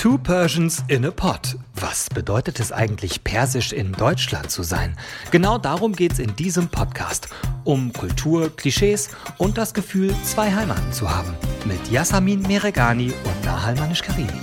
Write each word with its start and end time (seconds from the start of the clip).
Two 0.00 0.16
Persians 0.16 0.82
in 0.88 1.04
a 1.04 1.10
Pot. 1.10 1.56
Was 1.74 2.08
bedeutet 2.08 2.58
es 2.58 2.72
eigentlich, 2.72 3.22
persisch 3.22 3.70
in 3.70 3.92
Deutschland 3.92 4.50
zu 4.50 4.62
sein? 4.62 4.96
Genau 5.30 5.58
darum 5.58 5.92
geht 5.94 6.12
es 6.12 6.18
in 6.18 6.34
diesem 6.36 6.68
Podcast. 6.68 7.28
Um 7.64 7.92
Kultur, 7.92 8.48
Klischees 8.56 9.10
und 9.36 9.58
das 9.58 9.74
Gefühl, 9.74 10.14
zwei 10.24 10.50
Heimaten 10.54 10.90
zu 10.94 11.14
haben. 11.14 11.34
Mit 11.66 11.86
Yasamin 11.90 12.40
Meregani 12.40 13.12
und 13.12 13.44
Nahal 13.44 13.74
Manish-Karimi. 13.74 14.40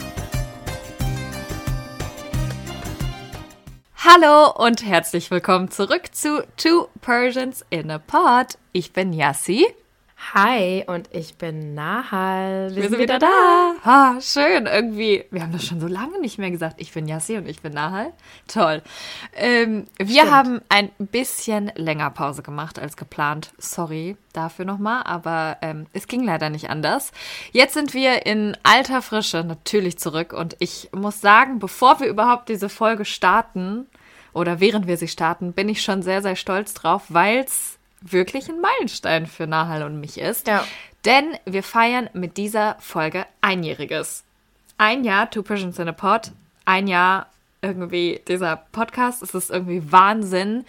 Hallo 3.96 4.52
und 4.64 4.86
herzlich 4.86 5.32
willkommen 5.32 5.72
zurück 5.72 6.14
zu 6.14 6.44
Two 6.58 6.88
Persians 7.02 7.66
in 7.72 7.90
a 7.90 7.98
Pot. 7.98 8.60
Ich 8.74 8.94
bin 8.94 9.12
Yassi. 9.12 9.66
Hi, 10.34 10.84
und 10.88 11.10
ich 11.14 11.36
bin 11.36 11.76
Nahal. 11.76 12.72
Wir, 12.72 12.84
wir 12.84 12.90
sind 12.90 13.00
wieder, 13.00 13.16
wieder 13.16 13.20
da. 13.20 13.76
da. 13.84 13.90
Ah, 14.18 14.22
schön, 14.22 14.66
irgendwie. 14.66 15.24
Wir 15.30 15.44
haben 15.44 15.52
das 15.52 15.64
schon 15.64 15.80
so 15.80 15.88
lange 15.88 16.20
nicht 16.20 16.40
mehr 16.40 16.50
gesagt. 16.50 16.82
Ich 16.82 16.92
bin 16.92 17.08
Yassi 17.08 17.38
und 17.38 17.48
ich 17.48 17.62
bin 17.62 17.74
Nahal. 17.74 18.14
Toll. 18.48 18.82
Ähm, 19.36 19.86
wir 19.98 20.08
Stimmt. 20.08 20.32
haben 20.32 20.62
ein 20.70 20.90
bisschen 20.98 21.72
länger 21.76 22.10
Pause 22.10 22.42
gemacht 22.42 22.80
als 22.80 22.98
geplant. 22.98 23.52
Sorry 23.60 24.18
dafür 24.34 24.66
nochmal, 24.66 25.04
aber 25.04 25.58
ähm, 25.62 25.86
es 25.94 26.08
ging 26.08 26.24
leider 26.24 26.50
nicht 26.50 26.70
anders. 26.72 27.12
Jetzt 27.52 27.76
sind 27.76 27.94
wir 27.94 28.26
in 28.26 28.58
alter 28.64 29.04
Frische 29.04 29.44
natürlich 29.44 30.00
zurück 30.00 30.34
und 30.34 30.56
ich 30.60 30.90
muss 30.94 31.22
sagen, 31.22 31.60
bevor 31.60 32.00
wir 32.00 32.08
überhaupt 32.08 32.50
diese 32.50 32.70
Folge 32.70 33.06
starten 33.06 33.86
oder 34.34 34.60
während 34.60 34.88
wir 34.88 34.98
sie 34.98 35.08
starten, 35.08 35.54
bin 35.54 35.70
ich 35.70 35.84
schon 35.84 36.02
sehr, 36.02 36.22
sehr 36.22 36.36
stolz 36.36 36.74
drauf, 36.74 37.04
weil 37.10 37.40
es 37.40 37.77
wirklich 38.02 38.50
ein 38.50 38.62
Meilenstein 38.62 39.28
für 39.28 39.48
Nahal 39.48 39.84
und 39.84 40.00
mich 40.00 40.18
ist. 40.18 40.48
Ja. 40.48 40.66
Denn 41.06 41.38
wir 41.46 41.64
feiern 41.64 42.10
mit 42.14 42.38
dieser 42.38 42.76
Folge 42.80 43.26
Einjähriges. 43.42 44.24
Ein 44.78 45.04
Jahr 45.04 45.30
Two 45.30 45.44
Persians 45.44 45.80
in 45.80 45.88
a 45.88 45.92
Pod, 45.92 46.32
ein 46.66 46.88
Jahr 46.88 47.28
irgendwie 47.62 48.22
dieser 48.28 48.58
Podcast. 48.72 49.24
Es 49.24 49.34
ist 49.34 49.50
irgendwie 49.50 49.92
Wahnsinn, 49.92 50.66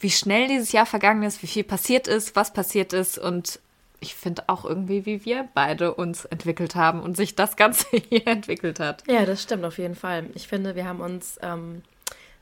wie 0.00 0.10
schnell 0.10 0.48
dieses 0.48 0.72
Jahr 0.72 0.86
vergangen 0.86 1.22
ist, 1.22 1.42
wie 1.42 1.46
viel 1.46 1.64
passiert 1.64 2.08
ist, 2.08 2.34
was 2.34 2.52
passiert 2.52 2.92
ist 2.92 3.18
und 3.18 3.60
ich 4.02 4.16
finde 4.16 4.42
auch 4.48 4.64
irgendwie, 4.64 5.06
wie 5.06 5.24
wir 5.24 5.48
beide 5.54 5.94
uns 5.94 6.24
entwickelt 6.24 6.74
haben 6.74 7.00
und 7.00 7.16
sich 7.16 7.36
das 7.36 7.56
Ganze 7.56 7.86
hier 8.08 8.26
entwickelt 8.26 8.80
hat. 8.80 9.04
Ja, 9.06 9.24
das 9.24 9.42
stimmt 9.42 9.64
auf 9.64 9.78
jeden 9.78 9.94
Fall. 9.94 10.26
Ich 10.34 10.48
finde, 10.48 10.74
wir 10.74 10.86
haben 10.86 11.00
uns 11.00 11.38
ähm, 11.40 11.82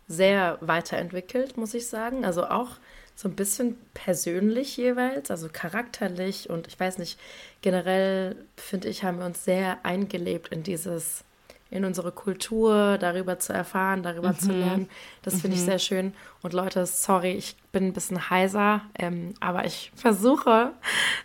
sehr 0.08 0.56
weiterentwickelt, 0.62 1.58
muss 1.58 1.74
ich 1.74 1.86
sagen. 1.86 2.24
Also 2.24 2.46
auch 2.46 2.70
so 3.14 3.28
ein 3.28 3.36
bisschen 3.36 3.77
persönlich 3.94 4.77
jeweils, 4.77 5.30
also 5.30 5.48
charakterlich 5.53 6.48
und 6.48 6.66
ich 6.66 6.78
weiß 6.78 6.98
nicht, 6.98 7.19
generell 7.62 8.36
finde 8.56 8.89
ich, 8.89 9.05
haben 9.05 9.19
wir 9.19 9.27
uns 9.27 9.44
sehr 9.44 9.84
eingelebt 9.84 10.48
in 10.48 10.62
dieses, 10.62 11.25
in 11.70 11.84
unsere 11.84 12.10
Kultur, 12.10 12.98
darüber 12.98 13.38
zu 13.38 13.52
erfahren, 13.52 14.02
darüber 14.02 14.30
mhm. 14.30 14.38
zu 14.38 14.52
lernen. 14.52 14.88
Das 15.22 15.40
finde 15.40 15.56
ich 15.56 15.62
mhm. 15.62 15.66
sehr 15.66 15.78
schön. 15.78 16.14
Und 16.42 16.52
Leute, 16.52 16.84
sorry, 16.86 17.32
ich 17.32 17.56
bin 17.70 17.84
ein 17.84 17.92
bisschen 17.92 18.30
heiser, 18.30 18.80
ähm, 18.98 19.34
aber 19.38 19.64
ich 19.66 19.92
versuche, 19.94 20.72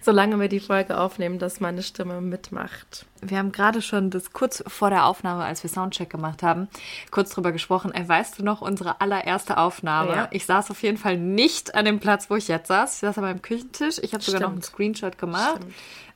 solange 0.01 0.39
wir 0.39 0.49
die 0.49 0.59
Folge 0.59 0.99
aufnehmen, 0.99 1.39
dass 1.39 1.59
meine 1.59 1.81
Stimme 1.81 2.21
mitmacht. 2.21 3.05
Wir 3.21 3.39
haben 3.39 3.51
gerade 3.51 3.81
schon 3.81 4.11
das 4.11 4.33
kurz 4.33 4.63
vor 4.67 4.91
der 4.91 5.05
Aufnahme, 5.05 5.43
als 5.43 5.63
wir 5.63 5.69
Soundcheck 5.69 6.09
gemacht 6.09 6.43
haben, 6.43 6.67
kurz 7.09 7.31
drüber 7.31 7.51
gesprochen. 7.51 7.91
Ey, 7.91 8.07
weißt 8.07 8.37
du 8.37 8.43
noch, 8.43 8.61
unsere 8.61 9.01
allererste 9.01 9.57
Aufnahme? 9.57 10.11
Ja. 10.11 10.27
Ich 10.31 10.45
saß 10.45 10.69
auf 10.69 10.83
jeden 10.83 10.97
Fall 10.97 11.17
nicht 11.17 11.73
an 11.73 11.85
dem 11.85 11.99
Platz, 11.99 12.29
wo 12.29 12.35
ich 12.35 12.47
jetzt 12.47 12.67
saß. 12.67 12.93
Ich 12.93 12.99
saß 12.99 13.17
an 13.17 13.23
meinem 13.23 13.41
Küchentisch. 13.41 13.97
Ich 14.03 14.13
habe 14.13 14.23
sogar 14.23 14.41
noch 14.41 14.51
einen 14.51 14.61
Screenshot 14.61 15.17
gemacht 15.17 15.61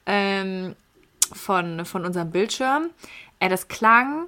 ähm, 0.09 0.75
von, 1.33 1.85
von 1.85 2.05
unserem 2.05 2.31
Bildschirm. 2.31 2.89
Ey, 3.39 3.49
das 3.49 3.67
klang 3.67 4.27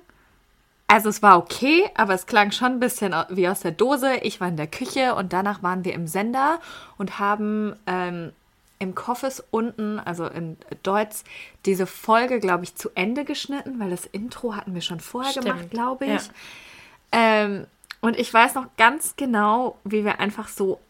also 0.92 1.08
es 1.08 1.22
war 1.22 1.38
okay, 1.38 1.90
aber 1.96 2.14
es 2.14 2.26
klang 2.26 2.52
schon 2.52 2.74
ein 2.74 2.80
bisschen 2.82 3.16
wie 3.30 3.48
aus 3.48 3.62
der 3.62 3.72
Dose. 3.72 4.16
Ich 4.24 4.42
war 4.42 4.50
in 4.50 4.58
der 4.58 4.68
Küche 4.68 5.16
und 5.16 5.32
danach 5.32 5.64
waren 5.64 5.86
wir 5.86 5.94
im 5.94 6.06
Sender 6.06 6.60
und 6.98 7.18
haben 7.18 7.78
ähm, 7.88 8.34
im 8.78 8.94
Koffes 8.94 9.42
unten, 9.52 10.00
also 10.00 10.26
in 10.26 10.58
Deutsch, 10.84 11.24
diese 11.66 11.88
Folge, 11.88 12.42
glaube 12.42 12.66
ich, 12.66 12.76
zu 12.76 12.90
Ende 12.94 13.24
geschnitten, 13.24 13.80
weil 13.80 13.90
das 13.90 14.06
Intro 14.06 14.54
hatten 14.54 14.74
wir 14.74 14.82
schon 14.82 15.00
vorher 15.00 15.32
Stimmt. 15.32 15.46
gemacht, 15.46 15.70
glaube 15.70 16.06
ich. 16.08 16.26
Ja. 16.26 16.32
Ähm, 17.14 17.68
und 18.02 18.20
ich 18.20 18.34
weiß 18.34 18.56
noch 18.56 18.66
ganz 18.76 19.16
genau, 19.16 19.78
wie 19.86 20.04
wir 20.04 20.20
einfach 20.20 20.50
so 20.50 20.82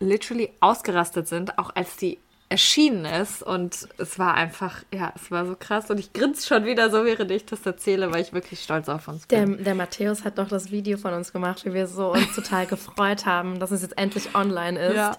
literally 0.00 0.50
ausgerastet 0.60 1.28
sind, 1.28 1.56
auch 1.58 1.74
als 1.74 1.96
die 1.96 2.18
erschienen 2.48 3.04
ist. 3.04 3.42
Und 3.42 3.88
es 3.98 4.18
war 4.18 4.34
einfach, 4.34 4.82
ja, 4.92 5.12
es 5.16 5.30
war 5.30 5.46
so 5.46 5.56
krass. 5.58 5.90
Und 5.90 5.98
ich 5.98 6.12
grinse 6.12 6.46
schon 6.46 6.64
wieder 6.64 6.90
so, 6.90 7.04
während 7.04 7.30
ich 7.30 7.44
das 7.46 7.64
erzähle, 7.64 8.12
weil 8.12 8.22
ich 8.22 8.32
wirklich 8.32 8.62
stolz 8.62 8.88
auf 8.88 9.08
uns 9.08 9.26
bin. 9.26 9.56
Der, 9.56 9.64
der 9.64 9.74
Matthäus 9.74 10.24
hat 10.24 10.38
doch 10.38 10.48
das 10.48 10.70
Video 10.70 10.98
von 10.98 11.14
uns 11.14 11.32
gemacht, 11.32 11.64
wie 11.64 11.74
wir 11.74 11.86
so 11.86 12.12
uns 12.12 12.34
total 12.34 12.66
gefreut 12.66 13.26
haben, 13.26 13.58
dass 13.58 13.70
es 13.70 13.82
jetzt 13.82 13.98
endlich 13.98 14.34
online 14.34 14.78
ist. 14.78 14.96
Ja. 14.96 15.16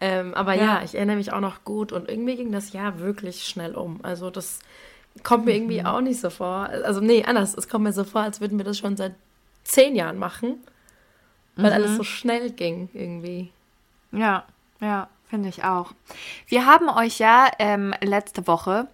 Ähm, 0.00 0.34
aber 0.34 0.54
ja. 0.54 0.64
ja. 0.64 0.82
ich 0.84 0.94
erinnere 0.94 1.16
mich 1.16 1.32
auch 1.32 1.40
noch 1.40 1.64
gut. 1.64 1.92
Und 1.92 2.08
irgendwie 2.08 2.36
ging 2.36 2.52
das 2.52 2.72
Jahr 2.72 2.98
wirklich 3.00 3.44
schnell 3.44 3.74
um. 3.74 4.00
Also 4.02 4.30
das 4.30 4.60
kommt 5.22 5.46
mir 5.46 5.54
irgendwie 5.54 5.80
mhm. 5.80 5.86
auch 5.86 6.00
nicht 6.00 6.20
so 6.20 6.30
vor. 6.30 6.68
Also 6.84 7.00
nee, 7.00 7.24
anders. 7.24 7.54
Es 7.54 7.68
kommt 7.68 7.84
mir 7.84 7.92
so 7.92 8.04
vor, 8.04 8.20
als 8.20 8.40
würden 8.40 8.58
wir 8.58 8.64
das 8.64 8.78
schon 8.78 8.96
seit 8.96 9.14
zehn 9.64 9.96
Jahren 9.96 10.18
machen. 10.18 10.60
Weil 11.56 11.70
mhm. 11.70 11.72
alles 11.72 11.96
so 11.96 12.02
schnell 12.02 12.50
ging 12.50 12.90
irgendwie. 12.92 13.50
Ja, 14.12 14.44
ja. 14.80 15.08
Finde 15.28 15.48
ich 15.48 15.64
auch. 15.64 15.92
Wir 16.46 16.66
haben 16.66 16.88
euch 16.88 17.18
ja 17.18 17.50
ähm, 17.58 17.94
letzte 18.00 18.46
Woche 18.46 18.88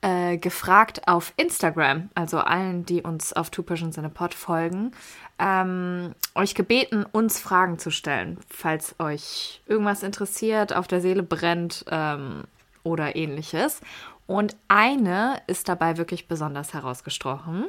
äh, 0.00 0.38
gefragt 0.38 1.08
auf 1.08 1.32
Instagram, 1.36 2.10
also 2.14 2.38
allen, 2.38 2.84
die 2.86 3.02
uns 3.02 3.32
auf 3.32 3.50
Two 3.50 3.64
Persians 3.64 3.98
in 3.98 4.04
a 4.04 4.08
Pod 4.08 4.34
folgen, 4.34 4.92
ähm, 5.38 6.14
euch 6.34 6.54
gebeten, 6.54 7.04
uns 7.10 7.40
Fragen 7.40 7.78
zu 7.78 7.90
stellen, 7.90 8.38
falls 8.48 8.94
euch 9.00 9.62
irgendwas 9.66 10.04
interessiert, 10.04 10.74
auf 10.74 10.86
der 10.86 11.00
Seele 11.00 11.24
brennt 11.24 11.84
ähm, 11.90 12.44
oder 12.84 13.16
ähnliches. 13.16 13.80
Und 14.26 14.56
eine 14.68 15.40
ist 15.46 15.68
dabei 15.68 15.96
wirklich 15.96 16.28
besonders 16.28 16.74
herausgestochen. 16.74 17.66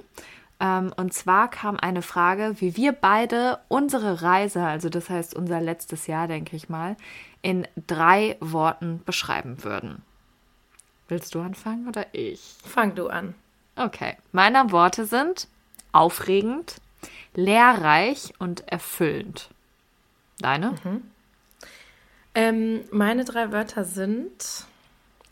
Ähm, 0.60 0.92
und 0.98 1.14
zwar 1.14 1.50
kam 1.50 1.78
eine 1.78 2.02
Frage, 2.02 2.56
wie 2.60 2.76
wir 2.76 2.92
beide 2.92 3.60
unsere 3.68 4.22
Reise, 4.22 4.64
also 4.64 4.90
das 4.90 5.10
heißt 5.10 5.36
unser 5.36 5.62
letztes 5.62 6.08
Jahr, 6.08 6.28
denke 6.28 6.56
ich 6.56 6.70
mal, 6.70 6.98
in 7.42 7.68
drei 7.88 8.38
Worten 8.40 9.02
beschreiben 9.06 9.64
würden. 9.64 10.02
Willst 11.08 11.36
du 11.36 11.42
anfangen 11.42 11.88
oder 11.88 12.06
ich? 12.12 12.56
Fang 12.66 12.96
du 12.96 13.08
an. 13.08 13.36
Okay. 13.76 14.18
Meine 14.32 14.72
Worte 14.72 15.06
sind 15.06 15.48
aufregend, 15.92 16.76
lehrreich 17.34 18.34
und 18.40 18.68
erfüllend. 18.68 19.50
Deine? 20.40 20.72
Mhm. 20.84 21.04
Ähm, 22.36 22.82
meine 22.92 23.26
drei 23.26 23.52
Wörter 23.52 23.84
sind, 23.84 24.66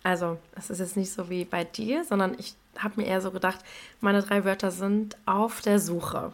also 0.04 0.40
es 0.56 0.70
ist 0.70 0.80
jetzt 0.80 0.98
nicht 0.98 1.12
so 1.12 1.30
wie 1.30 1.46
bei 1.46 1.64
dir, 1.64 2.04
sondern 2.04 2.36
ich 2.40 2.56
habe 2.80 3.02
mir 3.02 3.08
eher 3.08 3.22
so 3.22 3.32
gedacht, 3.32 3.60
meine 4.02 4.22
drei 4.22 4.46
Wörter 4.46 4.72
sind 4.72 5.18
auf 5.26 5.62
der 5.62 5.80
Suche. 5.80 6.32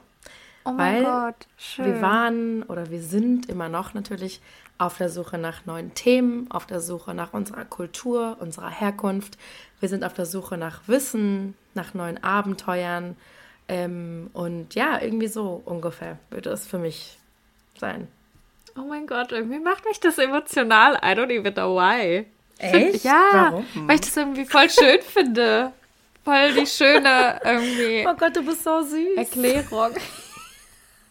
Oh 0.64 0.72
mein 0.72 1.04
Gott, 1.04 1.48
schön. 1.58 1.86
Wir 1.86 2.02
waren 2.02 2.64
oder 2.64 2.90
wir 2.92 3.02
sind 3.02 3.50
immer 3.50 3.70
noch 3.70 3.94
natürlich 3.94 4.42
auf 4.78 4.98
der 4.98 5.10
Suche 5.10 5.38
nach 5.38 5.66
neuen 5.66 5.94
Themen, 5.94 6.50
auf 6.50 6.66
der 6.66 6.82
Suche 6.82 7.14
nach 7.14 7.34
unserer 7.34 7.66
Kultur, 7.66 8.38
unserer 8.40 8.70
Herkunft. 8.70 9.38
Wir 9.80 9.90
sind 9.90 10.04
auf 10.04 10.14
der 10.14 10.26
Suche 10.26 10.58
nach 10.58 10.82
Wissen, 10.88 11.56
nach 11.74 11.94
neuen 11.94 12.24
Abenteuern. 12.24 13.16
Ähm, 13.68 14.30
und 14.34 14.76
ja, 14.76 15.00
irgendwie 15.02 15.28
so 15.28 15.62
ungefähr 15.66 16.18
würde 16.30 16.50
es 16.50 16.68
für 16.68 16.80
mich 16.80 17.18
sein. 17.80 18.08
Oh 18.78 18.82
mein 18.88 19.06
Gott, 19.06 19.32
irgendwie 19.32 19.60
macht 19.60 19.86
mich 19.86 20.00
das 20.00 20.18
emotional. 20.18 20.96
I 20.96 21.16
don't 21.16 21.32
even 21.32 21.54
know 21.54 21.76
why. 21.76 22.26
Echt? 22.58 23.04
Ja, 23.04 23.50
Warum? 23.52 23.66
weil 23.88 23.96
ich 23.96 24.02
das 24.02 24.18
irgendwie 24.18 24.46
voll 24.46 24.70
schön 24.70 25.02
finde. 25.02 25.74
Voll 26.24 26.54
die 26.54 26.68
schöne 26.68 27.40
irgendwie. 27.44 28.06
Oh 28.08 28.14
Gott, 28.16 28.36
du 28.36 28.44
bist 28.44 28.64
so 28.64 28.82
süß. 28.82 29.18
Erklärung. 29.18 29.92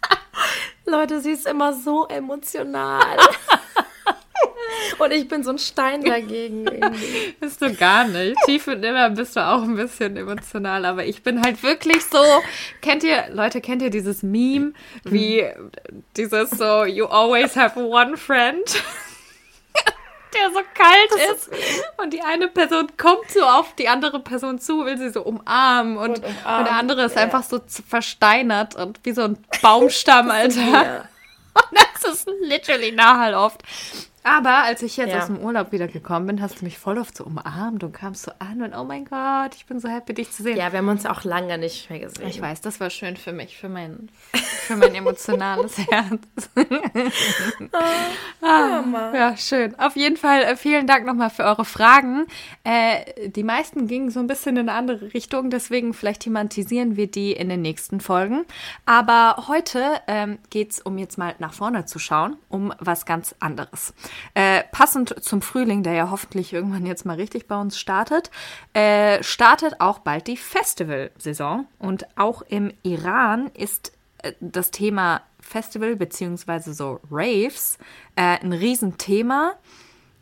Leute, 0.87 1.21
sie 1.21 1.33
ist 1.33 1.47
immer 1.47 1.73
so 1.73 2.07
emotional. 2.07 3.17
Und 4.99 5.13
ich 5.13 5.29
bin 5.29 5.43
so 5.43 5.51
ein 5.51 5.59
Stein 5.59 6.03
dagegen. 6.03 6.67
Irgendwie. 6.67 7.35
Bist 7.41 7.63
du 7.63 7.75
gar 7.75 8.05
nicht. 8.07 8.37
Tief 8.45 8.67
und 8.67 8.83
immer 8.83 9.11
bist 9.11 9.37
du 9.37 9.41
auch 9.41 9.63
ein 9.63 9.77
bisschen 9.77 10.17
emotional. 10.17 10.85
Aber 10.85 11.05
ich 11.05 11.23
bin 11.23 11.43
halt 11.43 11.63
wirklich 11.63 12.05
so. 12.05 12.23
Kennt 12.81 13.03
ihr, 13.03 13.29
Leute, 13.31 13.61
kennt 13.61 13.83
ihr 13.83 13.91
dieses 13.91 14.23
Meme, 14.23 14.73
wie 15.05 15.47
dieses 16.17 16.51
so, 16.51 16.85
you 16.85 17.07
always 17.07 17.57
have 17.57 17.79
one 17.79 18.17
friend? 18.17 18.83
Der 20.35 20.51
so 20.51 20.61
kalt 20.75 21.33
ist. 21.33 21.51
Und 21.97 22.13
die 22.13 22.23
eine 22.23 22.49
Person 22.49 22.89
kommt 22.97 23.31
so 23.31 23.43
auf 23.43 23.75
die 23.75 23.89
andere 23.89 24.21
Person 24.21 24.59
zu, 24.59 24.85
will 24.85 24.99
sie 24.99 25.11
so 25.11 25.23
umarmen. 25.23 25.97
Und, 25.97 26.19
und, 26.19 26.25
umarmen. 26.25 26.59
und 26.59 26.65
der 26.67 26.77
andere 26.77 27.05
ist 27.05 27.17
ja. 27.17 27.23
einfach 27.23 27.43
so 27.43 27.61
versteinert 27.89 28.77
und 28.77 29.01
wie 29.05 29.13
so 29.13 29.23
ein 29.23 29.39
Baumstamm, 29.63 30.31
Alter. 30.31 31.09
Und 31.53 31.81
das 32.03 32.13
ist 32.13 32.29
literally 32.43 32.93
Nahal 32.93 33.35
oft. 33.35 33.63
Aber 34.23 34.65
als 34.65 34.83
ich 34.83 34.99
jetzt 34.99 35.13
ja. 35.13 35.21
aus 35.21 35.27
dem 35.27 35.39
Urlaub 35.39 35.73
wieder 35.73 35.89
gekommen 35.89 36.27
bin, 36.27 36.43
hast 36.43 36.61
du 36.61 36.65
mich 36.65 36.79
voll 36.79 36.99
oft 36.99 37.17
so 37.17 37.25
umarmt 37.25 37.83
und 37.83 37.93
kamst 37.93 38.25
so 38.25 38.33
an 38.39 38.61
und 38.61 38.75
oh 38.75 38.85
mein 38.85 39.07
Gott, 39.07 39.55
ich 39.55 39.65
bin 39.65 39.81
so 39.81 39.89
happy, 39.89 40.13
dich 40.13 40.31
zu 40.31 40.43
sehen. 40.43 40.59
Ja, 40.59 40.73
wir 40.73 40.79
haben 40.81 40.89
uns 40.89 41.07
auch 41.07 41.25
lange 41.25 41.57
nicht 41.57 41.89
mehr 41.89 42.01
gesehen. 42.01 42.29
Ich 42.29 42.41
weiß, 42.41 42.61
das 42.61 42.81
war 42.81 42.91
schön 42.91 43.17
für 43.17 43.33
mich, 43.33 43.57
für 43.57 43.71
mein, 43.71 44.11
für 44.33 44.77
mein 44.77 44.95
emotionales 44.95 45.79
Herz. 45.91 46.21
ah, 48.43 48.83
ja, 49.15 49.37
schön. 49.39 49.79
Auf 49.79 49.97
jeden 49.97 50.19
Fall 50.19 50.43
äh, 50.43 50.57
vielen 50.57 50.87
Dank 50.87 51.07
nochmal 51.07 51.31
für 51.31 51.45
eure 51.45 51.65
Fragen. 51.65 52.27
Äh, 52.63 53.31
die 53.31 53.43
meisten 53.43 53.87
gingen 53.87 54.11
so 54.11 54.21
ein 54.21 54.27
bisschen 54.27 54.57
in 54.59 54.69
eine 54.69 54.77
andere 54.77 55.15
Richtung, 55.15 55.49
deswegen 55.49 55.95
vielleicht 55.95 56.23
thematisieren 56.23 56.97
wir 56.97 57.07
die 57.07 57.33
in 57.33 57.49
den 57.49 57.63
nächsten 57.63 58.01
Folgen. 58.01 58.45
Aber 58.85 59.47
heute 59.49 60.01
ähm, 60.07 60.39
geht 60.51 60.73
es, 60.73 60.81
um 60.81 60.99
jetzt 60.99 61.17
mal 61.17 61.35
nach 61.39 61.55
vorne 61.55 61.87
zu 61.87 61.99
schauen, 61.99 62.37
um 62.51 62.75
was 62.79 63.07
ganz 63.07 63.35
anderes. 63.41 63.95
Äh, 64.35 64.65
passend 64.73 65.23
zum 65.23 65.43
Frühling, 65.43 65.83
der 65.83 65.95
ja 65.95 66.11
hoffentlich 66.11 66.53
irgendwann 66.53 66.87
jetzt 66.87 67.05
mal 67.07 67.17
richtig 67.17 67.49
bei 67.49 67.61
uns 67.61 67.79
startet, 67.79 68.31
äh, 68.73 69.23
startet 69.23 69.81
auch 69.81 70.01
bald 70.01 70.27
die 70.27 70.37
Festivalsaison. 70.37 71.67
Und 71.79 72.07
auch 72.17 72.43
im 72.43 72.73
Iran 72.83 73.51
ist 73.55 73.93
äh, 74.23 74.33
das 74.41 74.71
Thema 74.71 75.23
Festival 75.41 75.97
beziehungsweise 75.97 76.75
so 76.75 77.01
Raves 77.11 77.79
äh, 78.17 78.39
ein 78.39 78.53
Riesenthema. 78.53 79.55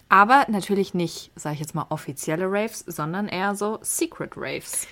Aber 0.08 0.46
natürlich 0.48 0.94
nicht, 0.94 1.32
sage 1.36 1.54
ich 1.54 1.60
jetzt 1.60 1.74
mal, 1.74 1.86
offizielle 1.90 2.46
Raves, 2.46 2.80
sondern 2.86 3.28
eher 3.28 3.54
so 3.54 3.78
Secret 3.82 4.32
Raves. 4.36 4.86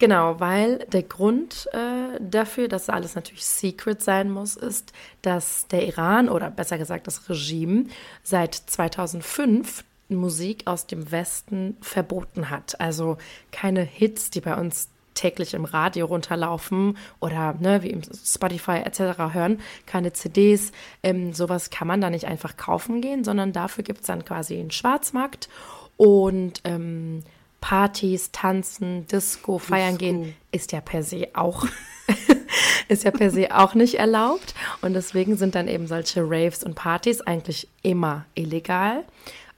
Genau, 0.00 0.40
weil 0.40 0.78
der 0.90 1.02
Grund 1.02 1.68
äh, 1.74 2.18
dafür, 2.20 2.68
dass 2.68 2.88
alles 2.88 3.16
natürlich 3.16 3.44
secret 3.44 4.02
sein 4.02 4.30
muss, 4.30 4.56
ist, 4.56 4.94
dass 5.20 5.66
der 5.66 5.86
Iran 5.86 6.30
oder 6.30 6.50
besser 6.50 6.78
gesagt 6.78 7.06
das 7.06 7.28
Regime 7.28 7.84
seit 8.22 8.54
2005 8.54 9.84
Musik 10.08 10.62
aus 10.64 10.86
dem 10.86 11.12
Westen 11.12 11.76
verboten 11.82 12.48
hat. 12.48 12.80
Also 12.80 13.18
keine 13.52 13.82
Hits, 13.82 14.30
die 14.30 14.40
bei 14.40 14.56
uns 14.56 14.88
täglich 15.12 15.52
im 15.52 15.66
Radio 15.66 16.06
runterlaufen 16.06 16.96
oder 17.20 17.52
ne, 17.60 17.82
wie 17.82 17.90
im 17.90 18.00
Spotify 18.02 18.78
etc. 18.78 19.34
hören, 19.34 19.60
keine 19.84 20.14
CDs. 20.14 20.72
Ähm, 21.02 21.34
sowas 21.34 21.68
kann 21.68 21.86
man 21.86 22.00
da 22.00 22.08
nicht 22.08 22.24
einfach 22.24 22.56
kaufen 22.56 23.02
gehen, 23.02 23.22
sondern 23.22 23.52
dafür 23.52 23.84
gibt 23.84 24.00
es 24.00 24.06
dann 24.06 24.24
quasi 24.24 24.58
einen 24.58 24.70
Schwarzmarkt 24.70 25.50
und 25.98 26.62
ähm, 26.64 27.22
Partys, 27.60 28.30
Tanzen, 28.32 29.06
Disco, 29.06 29.58
feiern 29.58 29.98
gehen, 29.98 30.34
ist 30.50 30.72
ja 30.72 30.80
per 30.80 31.02
se 31.02 31.28
auch 31.34 31.66
ist 32.88 33.04
ja 33.04 33.10
per 33.10 33.30
se 33.30 33.56
auch 33.56 33.74
nicht 33.74 33.94
erlaubt. 33.94 34.54
Und 34.82 34.94
deswegen 34.94 35.36
sind 35.36 35.54
dann 35.54 35.68
eben 35.68 35.86
solche 35.86 36.22
Raves 36.22 36.64
und 36.64 36.74
Partys 36.74 37.20
eigentlich 37.20 37.68
immer 37.82 38.26
illegal. 38.34 39.04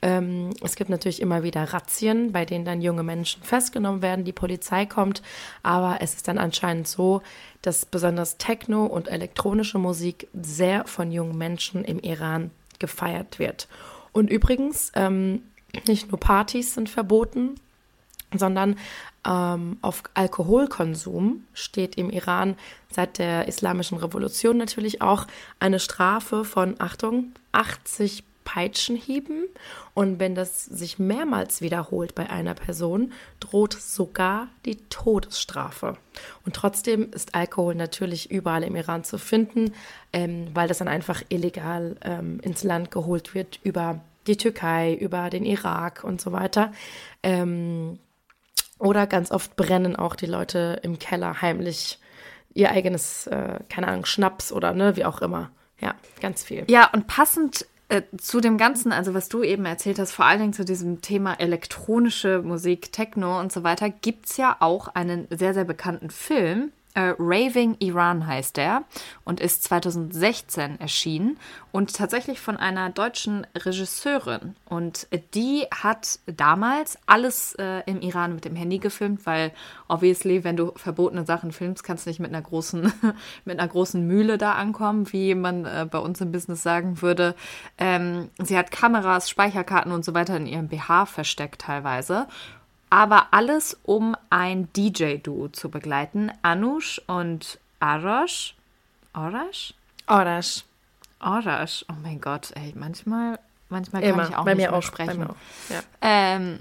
Ähm, 0.02 0.50
es 0.62 0.74
gibt 0.74 0.90
natürlich 0.90 1.22
immer 1.22 1.42
wieder 1.42 1.62
Razzien, 1.62 2.32
bei 2.32 2.44
denen 2.44 2.64
dann 2.64 2.82
junge 2.82 3.04
Menschen 3.04 3.42
festgenommen 3.42 4.02
werden, 4.02 4.24
die 4.24 4.32
Polizei 4.32 4.84
kommt. 4.84 5.22
Aber 5.62 5.98
es 6.00 6.14
ist 6.14 6.28
dann 6.28 6.38
anscheinend 6.38 6.88
so, 6.88 7.22
dass 7.62 7.86
besonders 7.86 8.36
Techno 8.36 8.84
und 8.84 9.08
elektronische 9.08 9.78
Musik 9.78 10.28
sehr 10.34 10.84
von 10.86 11.12
jungen 11.12 11.38
Menschen 11.38 11.84
im 11.84 12.00
Iran 12.00 12.50
gefeiert 12.80 13.38
wird. 13.38 13.68
Und 14.10 14.28
übrigens, 14.28 14.90
ähm, 14.94 15.42
nicht 15.86 16.10
nur 16.10 16.20
Partys 16.20 16.74
sind 16.74 16.90
verboten, 16.90 17.54
sondern 18.38 18.76
ähm, 19.26 19.78
auf 19.82 20.02
Alkoholkonsum 20.14 21.44
steht 21.54 21.96
im 21.96 22.10
Iran 22.10 22.56
seit 22.90 23.18
der 23.18 23.48
Islamischen 23.48 23.98
Revolution 23.98 24.56
natürlich 24.56 25.02
auch 25.02 25.26
eine 25.60 25.78
Strafe 25.78 26.44
von, 26.44 26.76
Achtung, 26.78 27.32
80 27.52 28.24
Peitschenhieben. 28.44 29.46
Und 29.94 30.18
wenn 30.18 30.34
das 30.34 30.64
sich 30.64 30.98
mehrmals 30.98 31.60
wiederholt 31.60 32.14
bei 32.14 32.28
einer 32.28 32.54
Person, 32.54 33.12
droht 33.40 33.74
sogar 33.74 34.48
die 34.64 34.76
Todesstrafe. 34.88 35.96
Und 36.44 36.56
trotzdem 36.56 37.10
ist 37.12 37.34
Alkohol 37.34 37.74
natürlich 37.74 38.30
überall 38.30 38.64
im 38.64 38.76
Iran 38.76 39.04
zu 39.04 39.18
finden, 39.18 39.72
ähm, 40.12 40.48
weil 40.54 40.68
das 40.68 40.78
dann 40.78 40.88
einfach 40.88 41.22
illegal 41.28 41.96
ähm, 42.02 42.40
ins 42.40 42.62
Land 42.64 42.90
geholt 42.90 43.34
wird 43.34 43.60
über 43.62 44.00
die 44.26 44.36
Türkei, 44.36 44.94
über 44.94 45.30
den 45.30 45.44
Irak 45.44 46.04
und 46.04 46.20
so 46.20 46.32
weiter. 46.32 46.72
Ähm, 47.22 47.98
oder 48.82 49.06
ganz 49.06 49.30
oft 49.30 49.54
brennen 49.54 49.94
auch 49.94 50.16
die 50.16 50.26
Leute 50.26 50.80
im 50.82 50.98
Keller 50.98 51.40
heimlich 51.40 52.00
ihr 52.52 52.72
eigenes, 52.72 53.28
äh, 53.28 53.60
keine 53.68 53.88
Ahnung, 53.88 54.04
Schnaps 54.04 54.52
oder 54.52 54.74
ne, 54.74 54.96
wie 54.96 55.04
auch 55.04 55.22
immer. 55.22 55.52
Ja, 55.80 55.94
ganz 56.20 56.42
viel. 56.42 56.64
Ja, 56.68 56.90
und 56.92 57.06
passend 57.06 57.66
äh, 57.88 58.02
zu 58.18 58.40
dem 58.40 58.58
Ganzen, 58.58 58.90
also 58.92 59.14
was 59.14 59.28
du 59.28 59.44
eben 59.44 59.64
erzählt 59.66 60.00
hast, 60.00 60.12
vor 60.12 60.24
allen 60.24 60.40
Dingen 60.40 60.52
zu 60.52 60.64
diesem 60.64 61.00
Thema 61.00 61.34
elektronische 61.34 62.42
Musik, 62.42 62.92
Techno 62.92 63.38
und 63.38 63.52
so 63.52 63.62
weiter, 63.62 63.88
gibt 63.88 64.26
es 64.26 64.36
ja 64.36 64.56
auch 64.58 64.88
einen 64.88 65.28
sehr, 65.30 65.54
sehr 65.54 65.64
bekannten 65.64 66.10
Film, 66.10 66.72
äh, 66.94 67.14
Raving 67.18 67.76
Iran 67.78 68.26
heißt 68.26 68.56
der 68.56 68.84
und 69.24 69.40
ist 69.40 69.64
2016 69.64 70.78
erschienen 70.80 71.38
und 71.70 71.96
tatsächlich 71.96 72.40
von 72.40 72.56
einer 72.56 72.90
deutschen 72.90 73.46
Regisseurin. 73.56 74.56
Und 74.66 75.08
die 75.34 75.66
hat 75.74 76.18
damals 76.26 76.98
alles 77.06 77.54
äh, 77.54 77.82
im 77.86 78.00
Iran 78.02 78.34
mit 78.34 78.44
dem 78.44 78.56
Handy 78.56 78.78
gefilmt, 78.78 79.24
weil 79.24 79.52
obviously, 79.88 80.44
wenn 80.44 80.56
du 80.56 80.72
verbotene 80.76 81.24
Sachen 81.24 81.52
filmst, 81.52 81.82
kannst 81.82 82.06
du 82.06 82.10
nicht 82.10 82.20
mit 82.20 82.30
einer 82.30 82.42
großen, 82.42 82.92
mit 83.44 83.58
einer 83.58 83.68
großen 83.68 84.06
Mühle 84.06 84.36
da 84.36 84.52
ankommen, 84.52 85.12
wie 85.12 85.34
man 85.34 85.64
äh, 85.64 85.86
bei 85.90 85.98
uns 85.98 86.20
im 86.20 86.32
Business 86.32 86.62
sagen 86.62 87.00
würde. 87.00 87.34
Ähm, 87.78 88.28
sie 88.38 88.58
hat 88.58 88.70
Kameras, 88.70 89.30
Speicherkarten 89.30 89.92
und 89.92 90.04
so 90.04 90.14
weiter 90.14 90.36
in 90.36 90.46
ihrem 90.46 90.68
BH 90.68 91.06
versteckt 91.06 91.62
teilweise 91.62 92.26
aber 92.92 93.28
alles, 93.30 93.80
um 93.84 94.14
ein 94.28 94.68
DJ-Duo 94.76 95.48
zu 95.48 95.70
begleiten. 95.70 96.30
Anush 96.42 97.00
und 97.06 97.58
Arash. 97.80 98.54
Arash? 99.14 99.72
Arash. 100.04 100.64
Arash. 101.18 101.86
Oh 101.90 101.94
mein 102.02 102.20
Gott, 102.20 102.52
ey, 102.54 102.74
manchmal, 102.76 103.38
manchmal 103.70 104.02
kann 104.02 104.10
Immer. 104.10 104.28
ich 104.28 104.36
auch 104.36 104.44
bei 104.44 104.52
nicht 104.52 104.66
mir 104.66 104.76
auch, 104.76 104.82
sprechen. 104.82 105.26
Auch. 105.26 105.36
Ja. 105.70 105.80
Ähm, 106.02 106.60